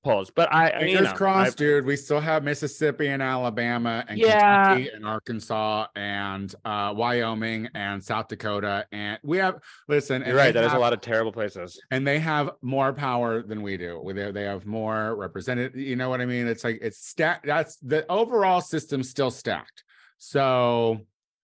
polls. 0.05 0.31
But 0.31 0.53
I, 0.55 0.69
I 0.69 0.81
you 0.83 0.87
Fingers 0.95 1.11
know, 1.11 1.17
crossed, 1.17 1.53
I- 1.61 1.65
dude. 1.65 1.85
We 1.85 1.97
still 1.97 2.21
have 2.21 2.45
Mississippi 2.45 3.09
and 3.09 3.21
Alabama 3.23 4.05
and 4.09 4.19
Yeah. 4.19 4.75
Kentucky 4.75 4.95
and 4.95 5.05
Arkansas 5.07 5.87
and 5.97 6.55
uh, 6.65 6.93
Wyoming 6.97 7.69
and 7.75 8.03
South 8.05 8.29
Dakota. 8.29 8.87
And 8.93 9.19
we 9.25 9.39
have, 9.39 9.59
listen, 9.89 10.17
and 10.23 10.27
you're 10.27 10.37
right. 10.37 10.55
That 10.55 10.65
is 10.65 10.73
a 10.75 10.79
lot 10.79 10.93
of 10.93 11.01
terrible 11.01 11.33
places. 11.33 11.81
and 11.91 12.07
they 12.07 12.21
have 12.21 12.51
more 12.63 12.93
power 12.93 13.43
than 13.43 13.63
we 13.63 13.77
do. 13.77 14.01
They, 14.15 14.31
they 14.31 14.45
have 14.45 14.65
more 14.65 15.17
represented. 15.17 15.75
You 15.75 15.97
know 15.97 16.09
what 16.09 16.21
I 16.21 16.27
mean? 16.27 16.47
It's 16.47 16.63
like 16.63 16.79
it's 16.83 17.05
stacked. 17.05 17.47
That's 17.47 17.77
the 17.77 18.07
overall 18.09 18.61
system 18.61 19.03
still 19.03 19.33
stacked. 19.33 19.83
So 20.19 21.01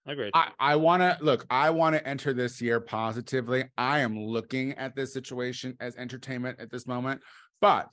Agreed. 0.07 0.33
I, 0.35 0.51
I 0.59 0.77
want 0.77 1.03
to 1.03 1.17
look, 1.21 1.47
I 1.49 1.71
want 1.71 1.95
to 1.95 2.07
enter 2.07 2.33
this 2.33 2.61
year 2.61 2.81
positively. 2.81 3.65
I 3.79 4.01
am 4.01 4.19
looking 4.19 4.73
at 4.73 4.97
this 4.97 5.13
situation 5.13 5.77
as 5.79 5.97
entertainment 5.97 6.59
at 6.59 6.71
this 6.71 6.87
moment, 6.87 7.21
but 7.61 7.89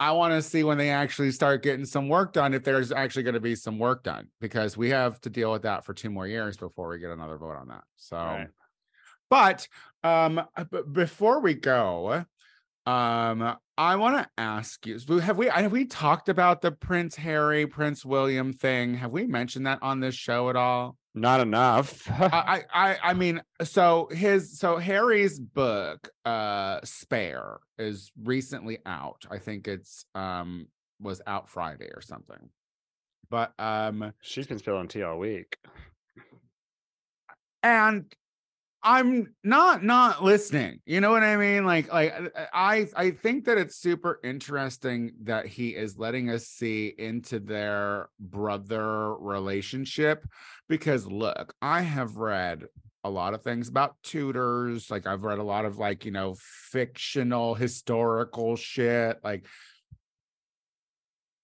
I 0.00 0.12
want 0.12 0.32
to 0.34 0.42
see 0.42 0.62
when 0.62 0.78
they 0.78 0.90
actually 0.90 1.32
start 1.32 1.64
getting 1.64 1.84
some 1.84 2.08
work 2.08 2.32
done, 2.32 2.54
if 2.54 2.62
there's 2.62 2.92
actually 2.92 3.24
going 3.24 3.34
to 3.34 3.40
be 3.40 3.56
some 3.56 3.80
work 3.80 4.04
done, 4.04 4.28
because 4.40 4.76
we 4.76 4.90
have 4.90 5.20
to 5.22 5.30
deal 5.30 5.50
with 5.50 5.62
that 5.62 5.84
for 5.84 5.92
two 5.92 6.08
more 6.08 6.26
years 6.26 6.56
before 6.56 6.88
we 6.88 7.00
get 7.00 7.10
another 7.10 7.36
vote 7.36 7.56
on 7.56 7.68
that. 7.68 7.82
So, 7.96 8.16
Right. 8.16 8.48
but 9.28 9.66
um, 10.04 10.38
uh, 10.38 10.64
b- 10.70 10.82
before 10.92 11.40
we 11.40 11.54
go, 11.54 12.24
um, 12.86 13.56
I 13.76 13.96
want 13.96 14.16
to 14.18 14.28
ask 14.38 14.86
you: 14.86 14.98
Have 15.18 15.36
we 15.36 15.46
have 15.48 15.72
we 15.72 15.84
talked 15.84 16.28
about 16.28 16.60
the 16.60 16.70
Prince 16.70 17.16
Harry, 17.16 17.66
Prince 17.66 18.04
William 18.04 18.52
thing? 18.52 18.94
Have 18.94 19.10
we 19.10 19.26
mentioned 19.26 19.66
that 19.66 19.80
on 19.82 19.98
this 19.98 20.14
show 20.14 20.48
at 20.48 20.54
all? 20.54 20.96
Not 21.20 21.40
enough. 21.40 22.08
I, 22.10 22.64
I 22.72 22.96
I 23.02 23.14
mean, 23.14 23.42
so 23.62 24.08
his 24.12 24.58
so 24.58 24.76
Harry's 24.76 25.38
book, 25.38 26.08
uh, 26.24 26.80
Spare, 26.84 27.58
is 27.78 28.10
recently 28.22 28.78
out. 28.86 29.26
I 29.30 29.38
think 29.38 29.68
it's 29.68 30.04
um 30.14 30.68
was 31.00 31.20
out 31.26 31.48
Friday 31.48 31.88
or 31.94 32.00
something. 32.00 32.50
But 33.30 33.52
um, 33.58 34.12
She's 34.22 34.46
been 34.46 34.58
spilling 34.58 34.88
tea 34.88 35.02
all 35.02 35.18
week. 35.18 35.58
and 37.62 38.04
I'm 38.88 39.34
not 39.44 39.84
not 39.84 40.24
listening. 40.24 40.80
You 40.86 41.02
know 41.02 41.10
what 41.10 41.22
I 41.22 41.36
mean? 41.36 41.66
Like 41.66 41.92
like 41.92 42.10
uh, 42.10 42.28
uh, 42.34 42.46
I 42.54 42.88
I 42.96 43.10
think 43.10 43.44
that 43.44 43.58
it's 43.58 43.76
super 43.76 44.18
interesting 44.24 45.12
that 45.24 45.44
he 45.44 45.76
is 45.76 45.98
letting 45.98 46.30
us 46.30 46.46
see 46.46 46.94
into 46.96 47.38
their 47.38 48.08
brother 48.18 49.14
relationship 49.16 50.26
because 50.70 51.06
look, 51.06 51.54
I 51.60 51.82
have 51.82 52.16
read 52.16 52.64
a 53.04 53.10
lot 53.10 53.34
of 53.34 53.42
things 53.42 53.68
about 53.68 53.96
Tudors, 54.02 54.90
like 54.90 55.06
I've 55.06 55.22
read 55.22 55.38
a 55.38 55.42
lot 55.42 55.66
of 55.66 55.76
like, 55.76 56.06
you 56.06 56.10
know, 56.10 56.34
fictional 56.38 57.54
historical 57.54 58.56
shit 58.56 59.18
like 59.22 59.44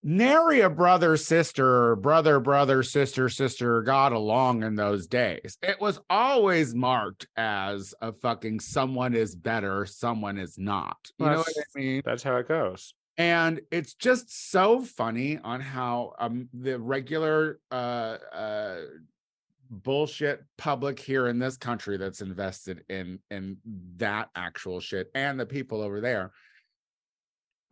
nary 0.07 0.61
a 0.61 0.69
brother 0.69 1.17
sister 1.17 1.97
brother 1.97 2.39
brother 2.39 2.83
sister 2.83 3.29
sister 3.31 3.81
got 3.83 4.13
along 4.13 4.63
in 4.63 4.77
those 4.77 5.07
days. 5.07 5.57
It 5.63 5.81
was 5.81 5.99
always 6.11 6.75
marked 6.75 7.27
as 7.37 7.95
a 8.03 8.13
fucking 8.13 8.61
someone 8.61 9.15
is 9.15 9.35
better 9.35 9.87
someone 9.87 10.39
is 10.39 10.59
not. 10.59 11.11
You 11.19 11.27
know 11.27 11.39
what 11.39 11.49
i 11.59 11.79
mean? 11.79 12.03
That's 12.05 12.23
how 12.23 12.37
it 12.37 12.47
goes. 12.47 12.93
and 13.17 13.61
it's 13.71 13.95
just 13.95 14.51
so 14.53 14.83
funny 14.83 15.39
on 15.43 15.61
how 15.61 16.13
um 16.19 16.49
the 16.53 16.79
regular 16.79 17.61
uh 17.73 18.19
uh 18.33 18.81
bullshit 19.71 20.45
public 20.59 21.01
here 21.01 21.29
in 21.29 21.39
this 21.39 21.57
country 21.57 21.97
that's 21.97 22.21
invested 22.21 22.85
in 22.89 23.19
in 23.31 23.57
that 23.97 24.29
actual 24.37 24.79
shit 24.81 25.11
and 25.15 25.41
the 25.41 25.47
people 25.47 25.81
over 25.81 26.01
there 26.01 26.33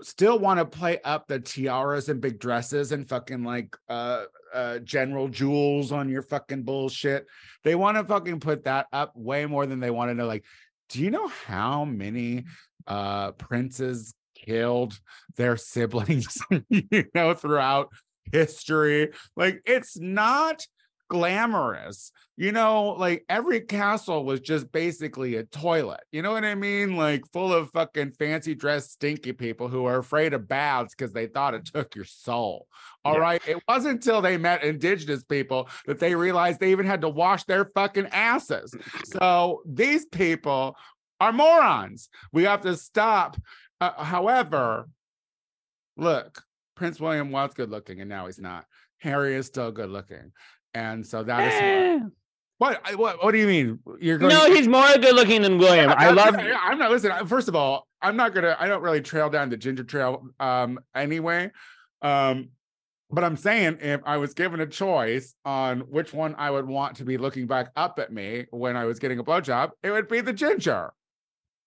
still 0.02 0.38
want 0.38 0.58
to 0.58 0.64
play 0.64 1.00
up 1.04 1.26
the 1.26 1.40
tiaras 1.40 2.08
and 2.08 2.20
big 2.20 2.38
dresses 2.38 2.92
and 2.92 3.08
fucking 3.08 3.44
like 3.44 3.76
uh 3.88 4.24
uh 4.54 4.78
general 4.80 5.28
jewels 5.28 5.92
on 5.92 6.08
your 6.08 6.22
fucking 6.22 6.62
bullshit. 6.62 7.26
They 7.64 7.74
want 7.74 7.96
to 7.96 8.04
fucking 8.04 8.40
put 8.40 8.64
that 8.64 8.86
up 8.92 9.16
way 9.16 9.46
more 9.46 9.66
than 9.66 9.80
they 9.80 9.90
want 9.90 10.10
to 10.10 10.14
know 10.14 10.26
like 10.26 10.44
do 10.88 11.00
you 11.00 11.10
know 11.10 11.28
how 11.28 11.84
many 11.84 12.44
uh 12.86 13.32
princes 13.32 14.14
killed 14.34 14.98
their 15.36 15.56
siblings 15.56 16.38
you 16.68 17.06
know 17.14 17.34
throughout 17.34 17.90
history? 18.30 19.10
Like 19.36 19.62
it's 19.64 19.98
not 19.98 20.66
glamorous 21.12 22.10
you 22.38 22.52
know 22.52 22.96
like 22.98 23.22
every 23.28 23.60
castle 23.60 24.24
was 24.24 24.40
just 24.40 24.72
basically 24.72 25.36
a 25.36 25.44
toilet 25.44 26.00
you 26.10 26.22
know 26.22 26.32
what 26.32 26.42
i 26.42 26.54
mean? 26.54 26.96
Like 26.96 27.22
full 27.34 27.52
of 27.52 27.70
fucking 27.72 28.12
fancy 28.12 28.54
dressed 28.54 28.92
stinky 28.92 29.32
people 29.32 29.68
who 29.68 29.84
are 29.84 29.98
afraid 29.98 30.32
of 30.32 30.48
baths 30.48 30.94
because 30.94 31.12
they 31.12 31.26
thought 31.26 31.52
it 31.52 31.66
took 31.66 31.94
your 31.94 32.06
soul 32.06 32.66
All 33.04 33.16
Yeah. 33.16 33.20
right, 33.20 33.42
it 33.46 33.62
wasn't 33.68 33.96
until 33.96 34.22
they 34.22 34.38
met 34.38 34.64
indigenous 34.64 35.22
people 35.22 35.68
that 35.86 35.98
they 35.98 36.14
realized 36.14 36.60
they 36.60 36.70
even 36.70 36.86
had 36.86 37.02
to 37.02 37.10
wash 37.10 37.44
their 37.44 37.66
fucking 37.66 38.06
asses. 38.06 38.74
So 39.04 39.60
these 39.66 40.06
people 40.06 40.74
are 41.20 41.32
morons. 41.32 42.08
We 42.32 42.44
have 42.44 42.62
to 42.62 42.74
stop 42.74 43.36
uh, 43.82 44.02
however 44.02 44.88
look 45.98 46.42
prince 46.74 46.98
william 46.98 47.30
was 47.30 47.52
good 47.52 47.68
looking 47.70 48.00
and 48.00 48.08
now 48.08 48.24
he's 48.24 48.38
not. 48.40 48.64
Harry 48.98 49.34
is 49.34 49.46
still 49.46 49.70
good 49.72 49.90
looking 49.90 50.32
and 50.74 51.06
so 51.06 51.22
that 51.22 51.52
is 51.96 52.02
what 52.58 52.80
what 52.98 53.24
what 53.24 53.32
do 53.32 53.38
you 53.38 53.46
mean 53.46 53.78
you're 54.00 54.18
going 54.18 54.32
No, 54.34 54.52
he's 54.52 54.68
more 54.68 54.86
good 54.94 55.14
looking 55.14 55.42
than 55.42 55.58
William. 55.58 55.90
I 55.90 56.08
I'm 56.08 56.14
love 56.16 56.34
not- 56.34 56.46
i'm 56.64 56.78
not 56.78 56.90
listening 56.90 57.26
first 57.26 57.48
of 57.48 57.56
all 57.56 57.86
i'm 58.00 58.16
not 58.16 58.34
gonna 58.34 58.56
i 58.60 58.66
don't 58.68 58.82
really 58.82 59.00
trail 59.00 59.28
down 59.30 59.48
the 59.50 59.56
ginger 59.56 59.84
trail 59.84 60.26
um 60.40 60.78
anyway 60.94 61.50
um 62.02 62.48
but 63.10 63.24
i'm 63.24 63.36
saying 63.36 63.78
if 63.80 64.00
i 64.06 64.16
was 64.16 64.32
given 64.34 64.60
a 64.60 64.66
choice 64.66 65.34
on 65.44 65.80
which 65.80 66.12
one 66.14 66.34
i 66.38 66.50
would 66.50 66.66
want 66.66 66.96
to 66.96 67.04
be 67.04 67.16
looking 67.18 67.46
back 67.46 67.70
up 67.76 67.98
at 67.98 68.12
me 68.12 68.46
when 68.50 68.76
i 68.76 68.84
was 68.84 68.98
getting 68.98 69.18
a 69.18 69.24
blowjob 69.24 69.70
it 69.82 69.90
would 69.90 70.08
be 70.08 70.20
the 70.20 70.32
ginger 70.32 70.92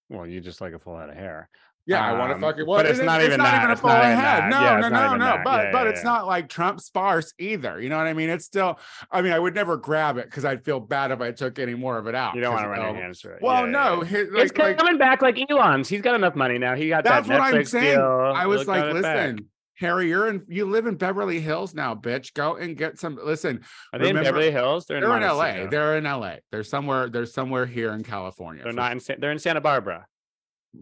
Well, 0.10 0.26
you 0.28 0.40
just 0.40 0.62
like 0.62 0.74
a 0.74 0.80
full 0.80 0.98
head 0.98 1.10
of 1.10 1.16
hair. 1.16 1.50
Yeah, 1.88 2.04
I 2.04 2.14
want 2.18 2.32
to 2.32 2.36
Um, 2.36 2.42
fucking. 2.42 2.66
Well, 2.66 2.80
but 2.80 2.88
it's 2.88 3.00
it- 3.00 3.06
not 3.06 3.22
even 3.22 3.38
not 3.38 3.44
that. 3.44 3.58
even 3.58 3.70
a 3.70 3.72
It's 3.74 3.82
full 3.82 3.90
not 3.92 4.04
even 4.06 4.18
head. 4.18 4.26
that. 4.44 4.50
No, 4.50 4.62
Yeah, 4.62 4.70
no, 4.72 4.78
it's 4.88 4.90
no, 4.92 5.16
no. 5.16 5.26
that. 5.26 5.44
But 5.44 5.64
Yeah, 5.66 5.72
but 5.72 5.84
yeah, 5.84 5.90
it's 5.92 6.04
not 6.04 6.26
like 6.26 6.50
Trump 6.50 6.80
sparse 6.82 7.34
either. 7.38 7.80
You 7.80 7.90
know 7.90 7.98
what 7.98 8.08
I 8.08 8.14
mean? 8.14 8.30
It's 8.30 8.46
still. 8.46 8.80
I 9.12 9.22
mean, 9.22 9.32
I 9.34 9.38
would 9.40 9.54
never 9.54 9.78
grab 9.78 10.18
it 10.18 10.26
because 10.26 10.46
I'd 10.46 10.66
feel 10.66 10.80
bad 10.80 11.12
if 11.12 11.22
I 11.22 11.32
took 11.32 11.60
any 11.60 11.76
more 11.76 11.98
of 11.98 12.08
it 12.08 12.16
out. 12.16 12.34
You 12.36 12.42
don't 12.42 12.54
'cause, 12.56 12.64
want 12.64 12.76
to 12.76 12.82
run 12.82 12.88
know, 12.90 12.94
your 12.96 13.04
hands 13.04 13.22
through 13.22 13.34
it. 13.34 13.42
Well, 13.42 13.62
Yeah, 13.62 13.66
yeah, 13.66 13.72
no, 13.72 14.02
yeah. 14.02 14.08
his- 14.10 14.28
it's 14.34 14.58
like, 14.58 14.58
like, 14.58 14.78
coming 14.78 14.98
back 14.98 15.22
like 15.22 15.38
Elon's. 15.50 15.88
He's 15.88 16.02
got 16.02 16.16
enough 16.16 16.36
money 16.36 16.58
now. 16.58 16.76
He 16.76 16.90
got 16.90 17.04
that's 17.04 17.28
that 17.28 17.40
what 17.40 17.54
Netflix 17.54 17.58
I'm 17.58 17.66
saying. 17.66 17.98
deal. 17.98 18.34
I 18.36 18.46
was 18.48 18.60
Look 18.62 18.68
like, 18.70 18.84
at 18.84 18.96
it 18.96 19.02
back. 19.04 19.18
listen, 19.28 19.50
Harry, 19.78 20.08
you're 20.08 20.28
in. 20.30 20.42
You 20.48 20.66
live 20.66 20.88
in 20.88 20.96
Beverly 20.96 21.40
Hills 21.42 21.76
now, 21.76 21.94
bitch. 21.94 22.34
Go 22.34 22.56
and 22.56 22.76
get 22.78 22.98
some. 22.98 23.20
Listen, 23.24 23.60
Are 23.94 24.00
they 24.00 24.10
in 24.10 24.16
Beverly 24.16 24.50
Hills? 24.50 24.86
They're 24.88 24.98
in, 24.98 25.04
they're 25.04 25.18
in 25.18 25.24
L.A. 25.24 25.68
They're 25.68 25.98
in 25.98 26.06
L.A. 26.06 26.40
They're 26.52 26.64
somewhere. 26.64 27.10
They're 27.10 27.26
somewhere 27.26 27.66
here 27.66 27.92
in 27.92 28.04
California. 28.04 28.64
They're 28.64 28.74
not 28.74 28.94
in. 28.94 29.02
They're 29.20 29.32
in 29.32 29.38
Santa 29.40 29.62
Barbara. 29.62 30.08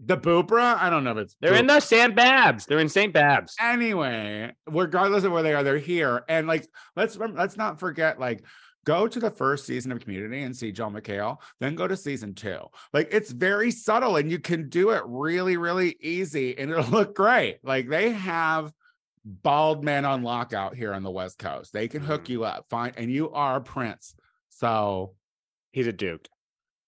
The 0.06 0.16
Boopra. 0.16 0.76
I 0.78 0.90
don't 0.90 1.04
know 1.04 1.12
if 1.12 1.18
it's. 1.18 1.36
They're 1.40 1.54
in 1.54 1.66
the 1.66 1.80
St. 1.80 2.14
Babs. 2.14 2.66
They're 2.66 2.78
in 2.80 2.88
St. 2.88 3.12
Babs. 3.12 3.54
anyway, 3.60 4.52
regardless 4.66 5.24
of 5.24 5.32
where 5.32 5.42
they 5.42 5.54
are, 5.54 5.62
they're 5.62 5.78
here. 5.78 6.24
And 6.28 6.46
like, 6.46 6.66
let's 6.96 7.16
let's 7.16 7.56
not 7.56 7.80
forget, 7.80 8.18
like, 8.20 8.44
go 8.84 9.06
to 9.08 9.18
the 9.20 9.30
first 9.30 9.66
season 9.66 9.92
of 9.92 10.00
Community 10.00 10.42
and 10.42 10.54
see 10.56 10.70
Joel 10.72 10.90
McHale, 10.90 11.38
then 11.60 11.74
go 11.74 11.88
to 11.88 11.96
season 11.96 12.34
two. 12.34 12.58
Like, 12.92 13.08
it's 13.12 13.30
very 13.30 13.70
subtle, 13.70 14.16
and 14.16 14.30
you 14.30 14.38
can 14.38 14.68
do 14.68 14.90
it 14.90 15.02
really, 15.06 15.56
really 15.56 15.96
easy, 16.00 16.56
and 16.58 16.70
it'll 16.72 16.84
look 16.90 17.14
great. 17.14 17.58
Like, 17.62 17.88
they 17.88 18.10
have 18.10 18.72
bald 19.24 19.82
men 19.84 20.04
on 20.04 20.22
lockout 20.22 20.74
here 20.76 20.92
on 20.92 21.02
the 21.02 21.10
West 21.10 21.38
Coast. 21.38 21.72
They 21.72 21.88
can 21.88 22.02
hook 22.02 22.24
Mhm. 22.24 22.28
you 22.28 22.44
up, 22.44 22.66
fine, 22.68 22.92
and 22.96 23.10
you 23.10 23.30
are 23.30 23.60
prince. 23.60 24.14
So. 24.50 25.14
He's 25.72 25.88
a 25.88 25.92
duke. 25.92 26.28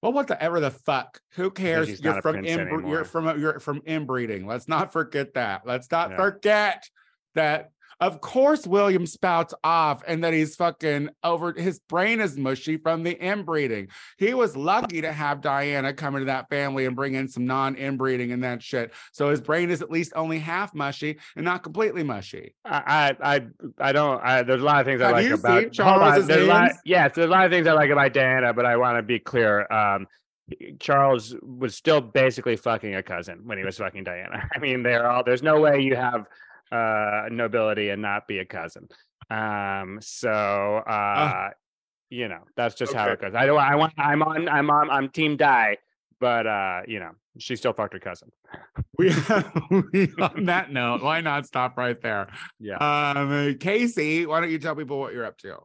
Well, 0.07 0.13
what 0.13 0.29
the 0.29 0.41
ever 0.41 0.61
the 0.61 0.71
fuck? 0.71 1.21
Who 1.33 1.51
cares? 1.51 2.01
You're 2.01 2.23
from 2.23 2.45
you're 2.45 3.05
from 3.05 3.41
you're 3.41 3.59
from 3.59 3.83
inbreeding. 3.85 4.47
Let's 4.47 4.69
not 4.69 4.93
forget 4.93 5.35
that. 5.35 5.67
Let's 5.67 5.91
not 5.91 6.11
Yeah. 6.11 6.17
forget 6.17 6.85
that. 7.35 7.73
Of 7.99 8.21
course, 8.21 8.67
William 8.67 9.07
spouts 9.07 9.55
off, 9.65 10.03
and 10.07 10.23
that 10.23 10.35
he's 10.35 10.55
fucking 10.57 11.09
over. 11.25 11.53
His 11.53 11.79
brain 11.79 12.21
is 12.21 12.37
mushy 12.37 12.77
from 12.77 13.03
the 13.03 13.17
inbreeding. 13.19 13.89
He 14.19 14.35
was 14.35 14.55
lucky 14.55 15.01
to 15.01 15.13
have 15.13 15.41
Diana 15.41 15.95
come 15.95 16.15
into 16.15 16.27
that 16.27 16.51
family 16.51 16.85
and 16.85 16.95
bring 16.95 17.15
in 17.15 17.27
some 17.29 17.47
non-inbreeding 17.47 18.33
and 18.33 18.45
that 18.45 18.63
shit. 18.63 18.93
So 19.13 19.31
his 19.31 19.41
brain 19.41 19.71
is 19.71 19.81
at 19.81 19.91
least 19.91 20.13
only 20.15 20.39
half 20.39 20.75
mushy 20.75 21.19
and 21.37 21.45
not 21.45 21.63
completely 21.63 22.03
mushy. 22.03 22.55
I, 22.65 23.17
I, 23.23 23.47
I, 23.79 23.93
don't. 23.93 24.23
I, 24.23 24.43
there's 24.43 24.63
a 24.63 24.65
lot 24.65 24.81
of 24.81 24.87
things 24.87 25.01
I 25.01 25.23
Have 25.23 25.31
like 25.31 25.41
about 25.41 25.63
seen 25.63 25.71
Charles's 25.71 26.27
There's 26.27 26.47
a 26.47 26.51
lot, 26.51 26.73
yes, 26.85 27.13
there's 27.15 27.29
a 27.29 27.31
lot 27.31 27.47
of 27.47 27.51
things 27.51 27.67
I 27.67 27.73
like 27.73 27.91
about 27.91 28.13
Diana, 28.13 28.53
but 28.53 28.67
I 28.67 28.77
want 28.77 28.99
to 28.99 29.03
be 29.03 29.19
clear. 29.19 29.67
Um, 29.73 30.07
Charles 30.79 31.35
was 31.43 31.75
still 31.75 32.01
basically 32.01 32.57
fucking 32.57 32.95
a 32.95 33.03
cousin 33.03 33.41
when 33.45 33.59
he 33.59 33.65
was 33.65 33.79
fucking 33.79 34.05
Diana. 34.05 34.49
I 34.55 34.59
mean, 34.59 34.83
they're 34.83 35.11
all. 35.11 35.25
There's 35.25 35.43
no 35.43 35.61
way 35.61 35.81
you 35.81 35.97
have 35.97 36.27
uh 36.73 37.25
nobility 37.31 37.91
and 37.91 38.03
not 38.03 38.27
be 38.27 38.39
a 38.39 38.45
cousin. 38.45 38.89
Um, 39.31 39.99
so 40.01 40.31
uh, 40.31 41.51
you 42.11 42.29
know, 42.29 42.41
that's 42.57 42.75
just 42.75 42.93
how 42.93 43.09
it 43.09 43.21
goes. 43.21 43.35
I 43.35 43.47
don't. 43.47 43.59
I 43.59 43.75
want. 43.75 43.95
I'm 43.99 44.23
on. 44.23 44.49
I'm 44.49 44.71
on. 44.71 44.91
I'm 44.91 45.09
Team 45.09 45.37
Di, 45.37 45.77
but 46.21 46.47
uh, 46.47 46.83
you 46.87 47.01
know, 47.01 47.11
she 47.39 47.57
still 47.57 47.73
fucked 47.73 47.95
her 47.95 48.01
cousin. 48.01 48.31
We, 48.99 49.09
we 49.93 50.13
on 50.21 50.45
that 50.47 50.73
note, 50.73 51.03
why 51.03 51.21
not 51.21 51.47
stop 51.47 51.77
right 51.77 52.01
there? 52.01 52.29
Yeah. 52.59 52.77
Um, 52.77 53.57
Casey, 53.59 54.27
why 54.27 54.41
don't 54.41 54.51
you 54.51 54.59
tell 54.59 54.77
people 54.77 54.99
what 54.99 55.13
you're 55.13 55.27
up 55.27 55.39
to? 55.39 55.59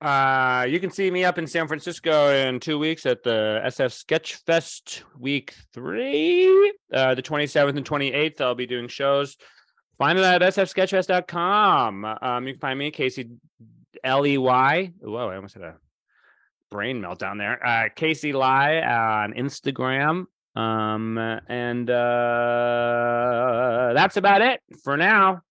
Uh, 0.00 0.66
you 0.68 0.78
can 0.78 0.90
see 0.90 1.10
me 1.10 1.24
up 1.24 1.38
in 1.38 1.46
San 1.46 1.66
Francisco 1.66 2.30
in 2.30 2.60
two 2.60 2.78
weeks 2.78 3.06
at 3.06 3.22
the 3.22 3.62
SF 3.64 3.92
Sketch 3.92 4.34
Fest 4.46 5.04
week 5.18 5.54
three, 5.72 6.74
uh, 6.92 7.14
the 7.14 7.22
27th 7.22 7.76
and 7.76 7.88
28th. 7.88 8.40
I'll 8.40 8.54
be 8.54 8.66
doing 8.66 8.88
shows. 8.88 9.36
Find 9.98 10.18
it 10.18 10.24
at 10.24 10.42
sfsketchfest.com. 10.42 12.04
Um, 12.04 12.46
you 12.46 12.54
can 12.54 12.60
find 12.60 12.78
me, 12.78 12.90
Casey 12.90 13.30
L 14.04 14.26
E 14.26 14.38
Y. 14.38 14.92
Whoa, 15.00 15.28
I 15.28 15.36
almost 15.36 15.54
had 15.54 15.62
a 15.62 15.76
brain 16.70 17.00
meltdown 17.00 17.38
there. 17.38 17.64
Uh, 17.64 17.88
Casey 17.94 18.32
Ley 18.32 18.82
on 18.82 19.32
Instagram. 19.32 20.24
Um, 20.54 21.18
and 21.48 21.88
uh, 21.90 23.92
that's 23.94 24.16
about 24.16 24.40
it 24.42 24.60
for 24.82 24.96
now, 24.96 25.42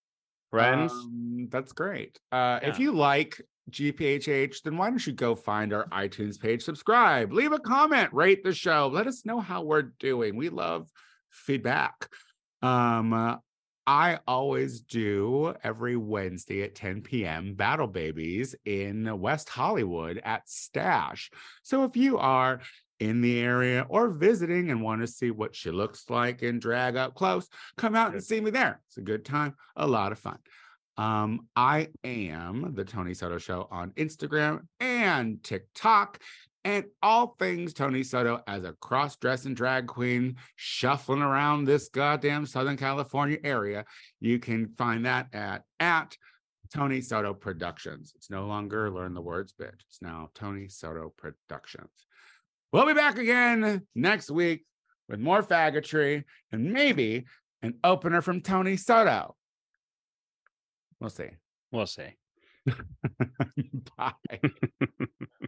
friends. 0.49 0.91
Um, 0.91 1.47
that's 1.51 1.73
great. 1.73 2.19
Uh, 2.31 2.59
If 2.63 2.79
you 2.79 2.91
like 2.91 3.39
GPHH, 3.69 4.63
then 4.63 4.77
why 4.77 4.89
don't 4.89 5.05
you 5.05 5.13
go 5.13 5.35
find 5.35 5.73
our 5.73 5.87
iTunes 5.89 6.39
page, 6.39 6.63
subscribe, 6.63 7.33
leave 7.33 7.51
a 7.51 7.59
comment, 7.59 8.11
rate 8.13 8.43
the 8.43 8.53
show, 8.53 8.89
let 8.91 9.05
us 9.07 9.25
know 9.25 9.39
how 9.39 9.61
we're 9.61 9.91
doing. 9.99 10.37
We 10.37 10.49
love 10.49 10.89
feedback. 11.29 12.09
Um, 12.63 13.13
uh, 13.13 13.35
I 13.87 14.19
always 14.27 14.81
do 14.81 15.53
every 15.63 15.95
Wednesday 15.95 16.63
at 16.63 16.75
10 16.75 17.01
p.m. 17.01 17.53
Battle 17.53 17.87
Babies 17.87 18.55
in 18.65 19.19
West 19.19 19.47
Hollywood 19.47 20.19
at 20.23 20.49
Stash. 20.49 21.29
So 21.61 21.83
if 21.83 21.95
you 21.95 22.17
are 22.17 22.61
in 22.99 23.21
the 23.21 23.39
area 23.39 23.85
or 23.87 24.09
visiting 24.09 24.71
and 24.71 24.81
want 24.81 25.01
to 25.01 25.07
see 25.07 25.29
what 25.29 25.55
she 25.55 25.69
looks 25.69 26.09
like 26.09 26.41
and 26.41 26.59
drag 26.59 26.95
up 26.95 27.13
close, 27.13 27.47
come 27.77 27.95
out 27.95 28.13
and 28.13 28.23
see 28.23 28.41
me 28.41 28.49
there. 28.49 28.81
It's 28.87 28.97
a 28.97 29.01
good 29.01 29.23
time, 29.23 29.55
a 29.75 29.85
lot 29.85 30.11
of 30.11 30.19
fun. 30.19 30.39
Um, 30.97 31.47
I 31.55 31.89
am 32.03 32.73
the 32.73 32.85
Tony 32.85 33.13
Soto 33.13 33.37
Show 33.37 33.67
on 33.69 33.91
Instagram 33.91 34.61
and 34.79 35.43
TikTok. 35.43 36.19
And 36.65 36.85
all 37.03 37.35
things 37.37 37.73
Tony 37.73 38.03
Soto 38.03 38.41
as 38.47 38.63
a 38.63 38.73
cross-dressing 38.81 39.53
drag 39.53 39.85
queen 39.85 40.35
shuffling 40.55 41.21
around 41.21 41.65
this 41.65 41.89
goddamn 41.89 42.47
Southern 42.47 42.75
California 42.75 43.37
area. 43.43 43.85
You 44.19 44.39
can 44.39 44.69
find 44.75 45.05
that 45.05 45.27
at 45.31 45.61
at 45.79 46.17
Tony 46.73 47.01
Soto 47.01 47.35
Productions. 47.35 48.13
It's 48.15 48.31
no 48.31 48.47
longer 48.47 48.89
Learn 48.89 49.13
the 49.13 49.21
Words 49.21 49.53
Bitch. 49.53 49.79
It's 49.87 50.01
now 50.01 50.31
Tony 50.33 50.67
Soto 50.67 51.13
Productions. 51.15 51.91
We'll 52.73 52.87
be 52.87 52.93
back 52.93 53.19
again 53.19 53.83
next 53.93 54.31
week 54.31 54.65
with 55.07 55.19
more 55.19 55.43
faggotry 55.43 56.23
and 56.51 56.73
maybe 56.73 57.25
an 57.61 57.75
opener 57.83 58.21
from 58.21 58.41
Tony 58.41 58.75
Soto. 58.75 59.35
We'll 60.99 61.11
see. 61.11 61.29
We'll 61.71 61.85
see. 61.85 62.09
Bye. 63.97 64.13